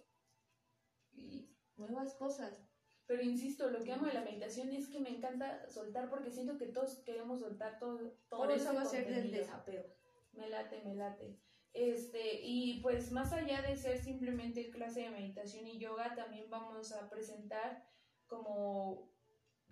y 1.12 1.50
nuevas 1.76 2.14
cosas. 2.16 2.66
Pero 3.08 3.24
insisto, 3.24 3.70
lo 3.70 3.84
que 3.84 3.92
amo 3.92 4.06
de 4.06 4.14
la 4.14 4.22
meditación 4.22 4.72
es 4.72 4.88
que 4.88 5.00
me 5.00 5.10
encanta 5.10 5.68
soltar 5.70 6.10
porque 6.10 6.32
siento 6.32 6.58
que 6.58 6.68
todos 6.68 7.00
queremos 7.00 7.42
soltar 7.42 7.78
todo. 7.78 7.98
todo 8.30 8.40
Por 8.40 8.52
eso 8.52 8.74
va 8.74 8.84
a 8.84 8.86
ser 8.86 9.06
del 9.08 9.32
desapego. 9.32 9.84
Me 10.32 10.50
late, 10.50 10.82
me 10.86 10.96
late. 10.96 11.38
Este, 11.74 12.42
y 12.42 12.82
pues 12.82 13.12
más 13.12 13.34
allá 13.34 13.62
de 13.62 13.76
ser 13.76 14.00
simplemente 14.00 14.70
clase 14.72 15.02
de 15.02 15.10
meditación 15.10 15.68
y 15.68 15.78
yoga, 15.78 16.16
también 16.16 16.50
vamos 16.50 16.94
a 16.94 17.10
presentar 17.10 17.86
como 18.28 19.11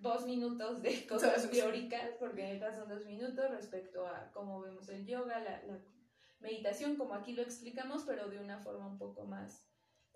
dos 0.02 0.26
minutos 0.26 0.82
de 0.82 0.92
cosas 1.08 1.50
teóricas, 1.50 2.12
porque 2.20 2.44
neta 2.44 2.74
son 2.76 2.90
dos 2.90 3.06
minutos 3.06 3.50
respecto 3.52 4.06
a 4.06 4.32
cómo 4.32 4.62
vemos 4.62 4.88
el 4.90 5.06
yoga, 5.06 5.40
la, 5.40 5.64
la 5.64 5.80
meditación, 6.40 6.96
como 6.96 7.14
aquí 7.14 7.34
lo 7.34 7.42
explicamos, 7.42 8.04
pero 8.06 8.30
de 8.30 8.40
una 8.40 8.60
forma 8.60 8.88
un 8.88 8.98
poco 8.98 9.26
más 9.26 9.66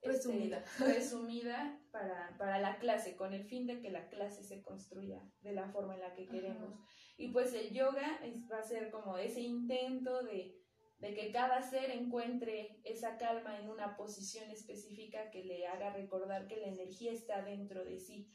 este, 0.01 0.09
Resumida. 0.17 0.63
resumida 0.79 1.79
para, 1.91 2.35
para 2.37 2.59
la 2.59 2.77
clase, 2.77 3.15
con 3.15 3.33
el 3.33 3.45
fin 3.45 3.65
de 3.67 3.79
que 3.81 3.89
la 3.89 4.09
clase 4.09 4.43
se 4.43 4.61
construya 4.61 5.21
de 5.41 5.53
la 5.53 5.69
forma 5.69 5.95
en 5.95 6.01
la 6.01 6.13
que 6.13 6.27
queremos. 6.27 6.73
Y 7.17 7.29
pues 7.29 7.53
el 7.53 7.71
yoga 7.71 8.19
es- 8.23 8.49
va 8.51 8.59
a 8.59 8.63
ser 8.63 8.89
como 8.91 9.17
ese 9.17 9.39
intento 9.41 10.23
de, 10.23 10.57
de 10.99 11.13
que 11.13 11.31
cada 11.31 11.61
ser 11.61 11.89
encuentre 11.91 12.81
esa 12.83 13.17
calma 13.17 13.57
en 13.59 13.69
una 13.69 13.95
posición 13.95 14.49
específica 14.51 15.29
que 15.31 15.43
le 15.45 15.67
haga 15.67 15.93
recordar 15.93 16.47
que 16.47 16.57
la 16.57 16.67
energía 16.67 17.11
está 17.13 17.41
dentro 17.41 17.85
de 17.85 17.99
sí. 17.99 18.29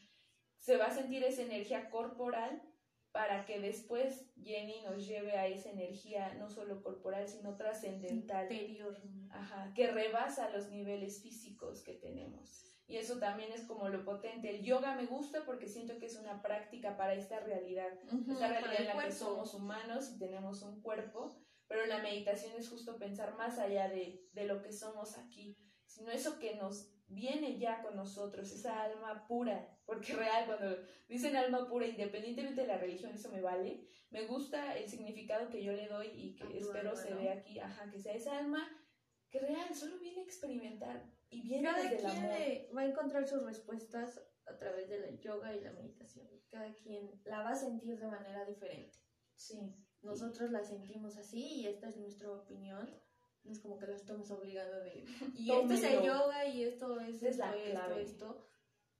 Se 0.59 0.77
va 0.77 0.87
a 0.87 0.95
sentir 0.95 1.23
esa 1.25 1.43
energía 1.43 1.91
corporal 1.91 2.63
para 3.13 3.47
que 3.47 3.59
después 3.61 4.31
Jenny 4.41 4.83
nos 4.83 5.07
lleve 5.07 5.33
a 5.33 5.47
esa 5.47 5.71
energía 5.71 6.35
no 6.35 6.51
solo 6.51 6.83
corporal, 6.83 7.27
sino 7.29 7.57
trascendental. 7.57 8.45
Interior. 8.45 8.97
Ajá, 9.31 9.73
que 9.75 9.91
rebasa 9.91 10.51
los 10.51 10.69
niveles 10.69 11.23
físicos 11.23 11.83
que 11.83 11.95
tenemos. 11.95 12.69
Y 12.87 12.97
eso 12.97 13.19
también 13.19 13.53
es 13.53 13.63
como 13.63 13.89
lo 13.89 14.05
potente. 14.05 14.49
El 14.49 14.63
yoga 14.63 14.95
me 14.95 15.07
gusta 15.07 15.45
porque 15.45 15.69
siento 15.69 15.99
que 15.99 16.07
es 16.07 16.17
una 16.17 16.41
práctica 16.41 16.97
para 16.97 17.15
esta 17.15 17.39
realidad. 17.41 17.93
Esta 18.31 18.49
realidad 18.49 18.81
en 18.81 18.87
la 18.87 19.05
que 19.05 19.13
somos 19.13 19.53
humanos 19.53 20.11
y 20.11 20.19
tenemos 20.19 20.63
un 20.63 20.81
cuerpo, 20.81 21.37
pero 21.67 21.85
la 21.85 21.99
meditación 21.99 22.53
es 22.57 22.71
justo 22.71 22.99
pensar 22.99 23.37
más 23.37 23.59
allá 23.59 23.89
de, 23.89 24.27
de 24.33 24.45
lo 24.45 24.63
que 24.63 24.73
somos 24.73 25.19
aquí, 25.19 25.59
sino 25.85 26.11
eso 26.11 26.39
que 26.39 26.55
nos 26.55 26.91
viene 27.09 27.59
ya 27.59 27.83
con 27.83 27.97
nosotros, 27.97 28.51
esa 28.53 28.83
alma 28.83 29.27
pura, 29.27 29.79
porque 29.85 30.13
real, 30.15 30.47
cuando 30.47 30.77
dicen 31.09 31.37
alma 31.37 31.69
pura, 31.69 31.87
independientemente 31.87 32.63
de 32.63 32.67
la 32.67 32.79
religión, 32.79 33.13
eso 33.13 33.31
me 33.31 33.41
vale, 33.41 33.89
me 34.11 34.27
gusta 34.27 34.77
el 34.77 34.89
significado 34.89 35.49
que 35.49 35.63
yo 35.63 35.73
le 35.73 35.89
doy 35.89 36.09
y 36.09 36.37
que 36.37 36.59
espero 36.59 36.91
alma, 36.91 37.03
se 37.03 37.15
vea 37.15 37.33
aquí, 37.35 37.59
ajá, 37.59 37.91
que 37.91 37.99
sea 37.99 38.15
esa 38.15 38.39
alma 38.39 38.67
que 39.31 39.41
real, 39.41 39.75
solo 39.75 39.99
viene 39.99 40.21
a 40.21 40.25
experimentar 40.25 41.05
y 41.29 41.43
viene 41.43 41.65
Cada 41.65 41.83
desde 41.83 41.97
el 41.97 42.01
quien 42.03 42.25
amor. 42.25 42.33
eh, 42.39 42.71
va 42.75 42.81
a 42.81 42.87
encontrar 42.87 43.27
sus 43.29 43.43
respuestas 43.45 44.23
a 44.47 44.57
través 44.57 44.89
de 44.89 45.01
la 45.01 45.11
yoga 45.21 45.55
y 45.55 45.61
la 45.61 45.73
meditación. 45.73 46.27
Cada 46.49 46.73
quien 46.75 47.21
la 47.25 47.43
va 47.43 47.51
a 47.51 47.55
sentir 47.55 47.99
de 47.99 48.07
manera 48.07 48.47
diferente. 48.47 48.97
Sí, 49.35 49.75
Nosotros 50.01 50.51
la 50.51 50.63
sentimos 50.63 51.19
así 51.19 51.61
y 51.61 51.67
esta 51.67 51.91
es 51.91 51.97
nuestra 51.99 52.31
opinión. 52.31 52.89
No 53.45 53.53
es 53.53 53.61
como 53.61 53.79
que 53.79 53.87
la 53.87 53.97
estamos 53.97 54.31
obligando 54.31 54.79
de... 54.81 55.05
Y 55.39 55.51
esto 55.51 55.75
es 55.75 55.83
el 55.85 56.03
yoga 56.03 56.45
y 56.47 56.65
esto 56.65 57.01
es 57.01 57.23
esto, 57.23 57.45
clave. 57.71 58.03
esto. 58.03 58.45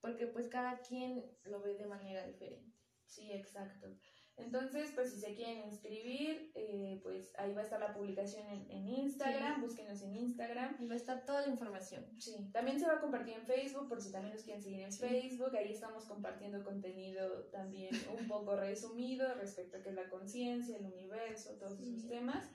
Porque 0.01 0.27
pues 0.27 0.49
cada 0.49 0.79
quien 0.81 1.25
lo 1.45 1.61
ve 1.61 1.75
de 1.75 1.87
manera 1.87 2.25
diferente. 2.27 2.73
Sí, 3.05 3.33
exacto. 3.33 3.89
Entonces, 4.37 4.93
pues 4.95 5.11
si 5.13 5.19
se 5.19 5.35
quieren 5.35 5.65
inscribir, 5.65 6.53
eh, 6.55 7.01
pues 7.03 7.33
ahí 7.39 7.53
va 7.55 7.63
a 7.63 7.65
estar 7.65 7.81
la 7.81 7.93
publicación 7.93 8.47
en, 8.47 8.71
en 8.71 8.89
Instagram, 8.89 9.57
Sí. 9.57 9.61
búsquenos 9.63 10.01
en 10.03 10.15
Instagram. 10.15 10.77
Y 10.79 10.87
va 10.87 10.95
a 10.95 10.97
estar 10.97 11.25
toda 11.25 11.41
la 11.43 11.49
información. 11.49 12.07
Sí, 12.21 12.49
también 12.53 12.79
se 12.79 12.87
va 12.87 12.95
a 12.95 13.01
compartir 13.01 13.35
en 13.35 13.45
Facebook, 13.45 13.89
por 13.89 14.01
si 14.01 14.13
también 14.13 14.35
nos 14.35 14.45
quieren 14.45 14.63
seguir 14.63 14.81
en 14.83 14.93
Sí. 14.93 15.01
Facebook. 15.01 15.57
Ahí 15.57 15.73
estamos 15.73 16.05
compartiendo 16.05 16.63
contenido 16.63 17.47
también 17.47 17.91
un 18.17 18.29
poco 18.29 18.55
resumido 18.55 19.35
respecto 19.35 19.79
a 19.79 19.83
qué 19.83 19.89
es 19.89 19.97
la 19.97 20.09
conciencia, 20.09 20.77
el 20.77 20.87
universo, 20.87 21.57
todos 21.59 21.73
esos 21.81 22.03
Sí. 22.03 22.09
temas. 22.09 22.49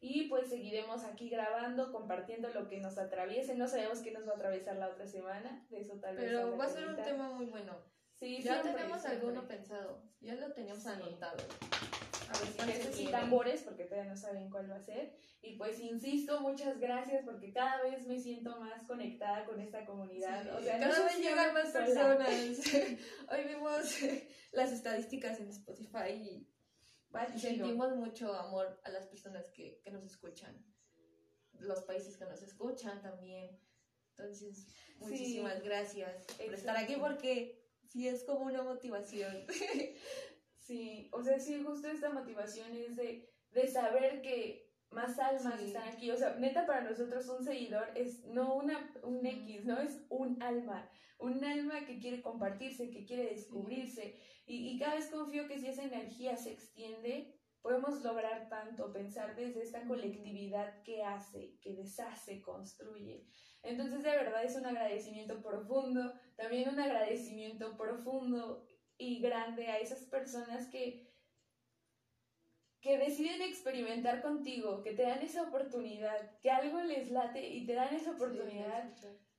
Y 0.00 0.28
pues 0.28 0.48
seguiremos 0.48 1.02
aquí 1.04 1.28
grabando, 1.28 1.92
compartiendo 1.92 2.48
lo 2.50 2.68
que 2.68 2.78
nos 2.78 2.98
atraviese. 2.98 3.56
No 3.56 3.66
sabemos 3.66 3.98
qué 4.00 4.12
nos 4.12 4.26
va 4.28 4.32
a 4.32 4.36
atravesar 4.36 4.76
la 4.76 4.88
otra 4.88 5.06
semana, 5.06 5.66
de 5.70 5.80
eso 5.80 5.94
tal 5.94 6.16
vez. 6.16 6.26
Pero 6.26 6.56
va 6.56 6.64
a 6.66 6.68
ser 6.68 6.86
un 6.86 6.96
tema 6.96 7.30
muy 7.32 7.46
bueno. 7.46 7.76
Sí, 8.14 8.42
Ya 8.42 8.54
siempre, 8.54 8.72
tenemos 8.72 9.00
siempre. 9.00 9.20
alguno 9.20 9.48
pensado. 9.48 10.02
Ya 10.20 10.34
lo 10.34 10.52
teníamos 10.52 10.82
Sí. 10.82 10.88
anotado. 10.88 11.36
A 12.30 12.64
ver 12.66 12.76
sí, 12.92 12.96
viene. 12.96 13.10
tambores, 13.10 13.62
porque 13.62 13.84
todavía 13.84 14.10
no 14.10 14.16
saben 14.16 14.50
cuál 14.50 14.70
va 14.70 14.76
a 14.76 14.82
ser. 14.82 15.16
Y 15.40 15.56
pues 15.56 15.80
insisto, 15.80 16.40
muchas 16.40 16.78
gracias, 16.78 17.24
porque 17.24 17.52
cada 17.52 17.82
vez 17.82 18.06
me 18.06 18.18
siento 18.18 18.58
más 18.60 18.82
conectada 18.84 19.44
con 19.46 19.60
esta 19.60 19.84
comunidad. 19.86 20.42
Sí, 20.42 20.48
o 20.50 20.60
sea, 20.60 20.78
cada 20.78 20.98
no 20.98 21.04
vez 21.04 21.18
llegan 21.18 21.54
más 21.54 21.68
personas. 21.70 22.28
Hoy 23.30 23.44
vimos 23.46 23.96
las 24.52 24.72
estadísticas 24.72 25.40
en 25.40 25.48
Spotify 25.48 26.10
y 26.12 26.48
Va 27.14 27.24
y 27.24 27.38
chido. 27.38 27.66
sentimos 27.66 27.96
mucho 27.96 28.32
amor 28.34 28.80
a 28.84 28.90
las 28.90 29.06
personas 29.06 29.50
que, 29.50 29.80
que 29.82 29.90
nos 29.90 30.04
escuchan. 30.04 30.64
Los 31.60 31.82
países 31.82 32.16
que 32.16 32.24
nos 32.24 32.42
escuchan 32.42 33.00
también. 33.02 33.58
Entonces, 34.16 34.66
muchísimas 34.98 35.62
gracias 35.62 36.26
por 36.36 36.52
estar 36.54 36.76
aquí 36.76 36.96
porque 36.96 37.64
sí 37.84 38.08
es 38.08 38.24
como 38.24 38.46
una 38.46 38.62
motivación. 38.62 39.46
Sí, 40.68 41.08
o 41.14 41.22
sea, 41.22 41.40
sí, 41.40 41.62
justo 41.64 41.88
esta 41.88 42.10
motivación 42.10 42.76
es 42.76 42.94
de, 42.94 43.32
de 43.52 43.68
saber 43.68 44.20
que 44.20 44.67
más 44.90 45.18
almas 45.18 45.58
Sí. 45.60 45.66
están 45.66 45.88
aquí. 45.88 46.10
O 46.10 46.16
sea, 46.16 46.34
neta, 46.36 46.66
para 46.66 46.82
nosotros 46.82 47.28
un 47.28 47.44
seguidor 47.44 47.90
es 47.94 48.24
no 48.24 48.54
una, 48.54 48.92
un 49.02 49.24
X, 49.24 49.64
¿no? 49.64 49.78
Es 49.78 50.04
un 50.08 50.42
alma. 50.42 50.88
Un 51.18 51.44
alma 51.44 51.84
que 51.84 51.98
quiere 51.98 52.22
compartirse, 52.22 52.90
que 52.90 53.04
quiere 53.04 53.30
descubrirse. 53.30 54.18
Y, 54.46 54.68
y 54.70 54.78
cada 54.78 54.94
vez 54.94 55.08
confío 55.10 55.48
que 55.48 55.58
si 55.58 55.66
esa 55.66 55.82
energía 55.82 56.36
se 56.36 56.52
extiende, 56.52 57.34
podemos 57.60 58.02
lograr 58.02 58.48
tanto, 58.48 58.92
pensar 58.92 59.34
desde 59.34 59.62
esta 59.62 59.84
colectividad 59.86 60.82
que 60.84 61.02
hace, 61.02 61.58
que 61.60 61.74
deshace, 61.74 62.40
construye. 62.40 63.26
Entonces, 63.62 64.02
de 64.04 64.10
verdad 64.10 64.44
es 64.44 64.56
un 64.56 64.66
agradecimiento 64.66 65.42
profundo, 65.42 66.14
también 66.36 66.68
un 66.68 66.78
agradecimiento 66.78 67.76
profundo 67.76 68.64
y 68.96 69.20
grande 69.20 69.66
a 69.68 69.78
esas 69.78 70.04
personas 70.04 70.68
que, 70.68 71.07
que 72.88 72.96
deciden 72.96 73.42
experimentar 73.42 74.22
contigo, 74.22 74.82
que 74.82 74.94
te 74.94 75.02
dan 75.02 75.20
esa 75.20 75.42
oportunidad, 75.42 76.38
que 76.40 76.50
algo 76.50 76.80
les 76.80 77.10
late 77.10 77.46
y 77.46 77.66
te 77.66 77.74
dan 77.74 77.94
esa 77.94 78.12
oportunidad. 78.12 78.90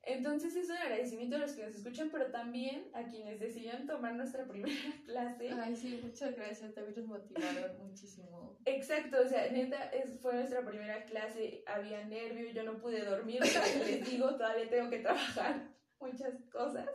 Entonces 0.03 0.55
es 0.55 0.69
un 0.69 0.77
agradecimiento 0.77 1.35
a 1.35 1.39
los 1.39 1.53
que 1.53 1.65
nos 1.65 1.73
escuchan, 1.73 2.11
pero 2.11 2.29
también 2.29 2.91
a 2.93 3.05
quienes 3.05 3.39
decidieron 3.39 3.87
tomar 3.87 4.13
nuestra 4.13 4.47
primera 4.47 4.93
clase. 5.05 5.49
Ay, 5.49 5.75
sí, 5.75 5.99
muchas 6.03 6.35
gracias. 6.35 6.75
También 6.75 6.95
nos 6.97 7.07
motivaron 7.07 7.75
muchísimo. 7.79 8.55
Exacto, 8.65 9.17
o 9.25 9.27
sea, 9.27 9.49
neta, 9.49 9.83
es, 9.85 10.19
fue 10.21 10.35
nuestra 10.35 10.63
primera 10.63 11.03
clase, 11.05 11.63
había 11.65 12.05
nervio, 12.05 12.51
yo 12.51 12.61
no 12.61 12.77
pude 12.77 13.03
dormir, 13.03 13.41
les 13.41 14.07
digo, 14.07 14.35
todavía 14.35 14.69
tengo 14.69 14.91
que 14.91 14.99
trabajar 14.99 15.73
muchas 15.99 16.35
cosas. 16.51 16.87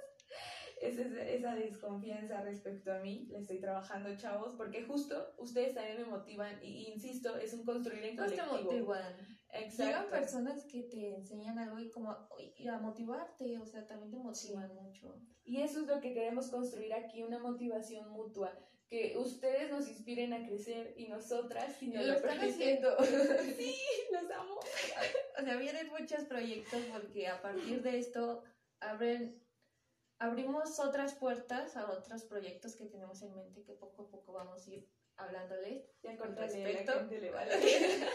Es 0.80 0.98
esa, 0.98 1.54
desconfianza 1.54 2.42
respecto 2.42 2.92
a 2.92 2.98
mí, 2.98 3.26
le 3.30 3.38
estoy 3.38 3.58
trabajando, 3.58 4.16
chavos, 4.16 4.54
porque 4.54 4.82
justo 4.82 5.34
ustedes 5.38 5.74
también 5.74 5.98
me 5.98 6.04
motivan, 6.06 6.58
y, 6.62 6.92
insisto, 6.92 7.36
es 7.36 7.54
un 7.54 7.64
construir 7.64 8.04
en 8.04 8.16
Todos 8.16 8.32
te 8.32 8.38
colectivo. 8.38 8.72
motivan. 8.72 9.16
Llegan 9.54 9.70
Exacto. 9.70 10.10
personas 10.10 10.64
que 10.64 10.82
te 10.82 11.14
enseñan 11.14 11.58
algo 11.58 11.78
y 11.78 11.88
como 11.88 12.28
y 12.58 12.66
a 12.66 12.78
motivarte, 12.78 13.58
o 13.58 13.66
sea, 13.66 13.86
también 13.86 14.10
te 14.10 14.18
motivan 14.18 14.74
mucho. 14.74 15.20
Y 15.44 15.60
eso 15.60 15.80
es 15.80 15.86
lo 15.86 16.00
que 16.00 16.12
queremos 16.12 16.48
construir 16.48 16.92
aquí, 16.92 17.22
una 17.22 17.38
motivación 17.38 18.10
mutua, 18.10 18.52
que 18.88 19.16
ustedes 19.16 19.70
nos 19.70 19.88
inspiren 19.88 20.32
a 20.32 20.44
crecer 20.46 20.94
y 20.96 21.06
nosotras, 21.08 21.76
si 21.78 21.86
Y 21.86 21.88
nos 21.88 22.06
lo 22.06 22.12
lo 22.12 22.18
están 22.18 22.38
haciendo. 22.40 22.96
sí, 23.56 23.76
los 24.12 24.30
amo. 24.30 24.56
O 25.38 25.42
sea, 25.42 25.56
vienen 25.56 25.88
muchos 25.88 26.24
proyectos 26.24 26.80
porque 26.92 27.28
a 27.28 27.40
partir 27.40 27.82
de 27.82 27.98
esto 27.98 28.42
abren, 28.80 29.40
abrimos 30.24 30.78
otras 30.80 31.14
puertas 31.14 31.76
a 31.76 31.90
otros 31.90 32.24
proyectos 32.24 32.76
que 32.76 32.86
tenemos 32.86 33.22
en 33.22 33.34
mente 33.34 33.62
que 33.64 33.74
poco 33.74 34.02
a 34.02 34.10
poco 34.10 34.32
vamos 34.32 34.66
a 34.66 34.70
ir 34.70 34.88
hablándoles. 35.16 35.84
Ya 36.02 36.16
Con 36.16 36.34
respecto. 36.36 36.92
la 36.92 36.98
gente 37.00 37.20
le 37.20 37.30
vale. 37.30 37.50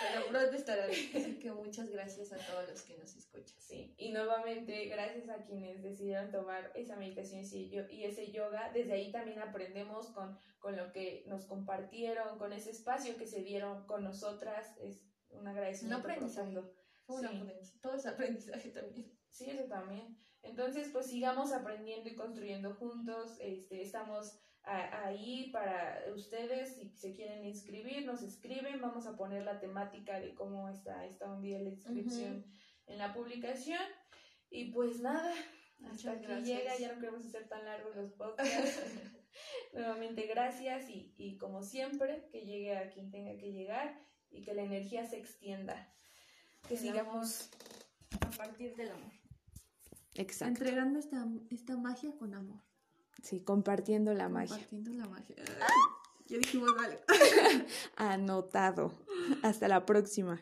Pero 0.00 0.26
pronto 0.28 0.56
estarán. 0.56 0.90
Así 0.90 1.38
que 1.38 1.50
muchas 1.52 1.90
gracias 1.90 2.32
a 2.32 2.38
todos 2.38 2.68
los 2.68 2.82
que 2.82 2.96
nos 2.96 3.14
escuchan. 3.14 3.60
Sí, 3.60 3.94
y 3.98 4.10
nuevamente 4.12 4.86
gracias 4.86 5.28
a 5.28 5.44
quienes 5.44 5.82
decidieron 5.82 6.30
tomar 6.30 6.72
esa 6.74 6.96
meditación 6.96 7.42
y 7.52 8.04
ese 8.04 8.30
yoga, 8.32 8.70
desde 8.72 8.92
ahí 8.94 9.12
también 9.12 9.38
aprendemos 9.40 10.08
con, 10.08 10.38
con 10.60 10.76
lo 10.76 10.92
que 10.92 11.24
nos 11.26 11.44
compartieron, 11.44 12.38
con 12.38 12.52
ese 12.52 12.70
espacio 12.70 13.16
que 13.16 13.26
se 13.26 13.42
dieron 13.42 13.86
con 13.86 14.02
nosotras, 14.02 14.72
es 14.80 15.04
un 15.30 15.46
agradecimiento 15.46 15.98
Un 15.98 16.10
aprendizaje. 16.10 16.52
profundo. 16.52 16.74
Fue 17.06 17.16
un 17.16 17.28
Sí. 17.28 17.36
aprendizaje. 17.36 17.78
Todo 17.80 17.94
es 17.96 18.06
aprendizaje 18.06 18.68
también. 18.70 19.18
Sí, 19.28 19.50
eso 19.50 19.64
también. 19.68 20.16
Entonces, 20.42 20.88
pues 20.92 21.06
sigamos 21.06 21.52
aprendiendo 21.52 22.08
y 22.08 22.14
construyendo 22.16 22.74
juntos. 22.74 23.36
Este, 23.40 23.82
estamos 23.82 24.38
a- 24.64 25.06
ahí 25.06 25.50
para 25.52 26.02
ustedes. 26.14 26.74
Si 26.76 26.90
se 26.96 27.12
quieren 27.12 27.44
inscribir, 27.44 28.04
nos 28.06 28.22
escriben. 28.22 28.80
Vamos 28.80 29.06
a 29.06 29.16
poner 29.16 29.44
la 29.44 29.60
temática 29.60 30.18
de 30.20 30.34
cómo 30.34 30.68
está, 30.68 31.06
está 31.06 31.30
un 31.32 31.42
día 31.42 31.58
la 31.60 31.68
inscripción 31.70 32.44
en 32.86 32.98
la 32.98 33.12
publicación. 33.14 33.80
Y 34.50 34.72
pues 34.72 35.00
nada, 35.00 35.32
Hasta 35.84 35.88
Muchas 35.94 36.16
aquí 36.16 36.26
gracias. 36.26 36.46
llega, 36.58 36.78
ya 36.78 36.92
no 36.94 37.00
queremos 37.00 37.24
hacer 37.26 37.48
tan 37.48 37.64
largos 37.64 37.96
los 37.96 38.12
podcasts. 38.12 38.82
Nuevamente 39.72 40.26
gracias 40.26 40.88
y, 40.90 41.12
y 41.16 41.38
como 41.38 41.62
siempre, 41.62 42.28
que 42.30 42.42
llegue 42.44 42.76
a 42.76 42.90
quien 42.90 43.10
tenga 43.10 43.36
que 43.38 43.50
llegar 43.52 43.98
y 44.30 44.42
que 44.44 44.54
la 44.54 44.62
energía 44.62 45.06
se 45.06 45.18
extienda. 45.18 45.92
Que 46.68 46.76
sigamos 46.76 47.50
a 48.20 48.30
partir 48.36 48.76
del 48.76 48.90
amor. 48.90 49.12
Exacto. 50.14 50.48
Entregando 50.48 50.98
esta, 50.98 51.26
esta 51.50 51.76
magia 51.76 52.12
con 52.18 52.34
amor. 52.34 52.60
Sí, 53.22 53.40
compartiendo 53.40 54.12
la 54.14 54.28
magia. 54.28 54.56
Compartiendo 54.56 54.92
la 54.92 55.08
magia. 55.08 55.36
Ya 56.26 56.38
dijimos, 56.38 56.74
vale. 56.74 57.00
Anotado. 57.96 58.92
Hasta 59.42 59.68
la 59.68 59.86
próxima. 59.86 60.40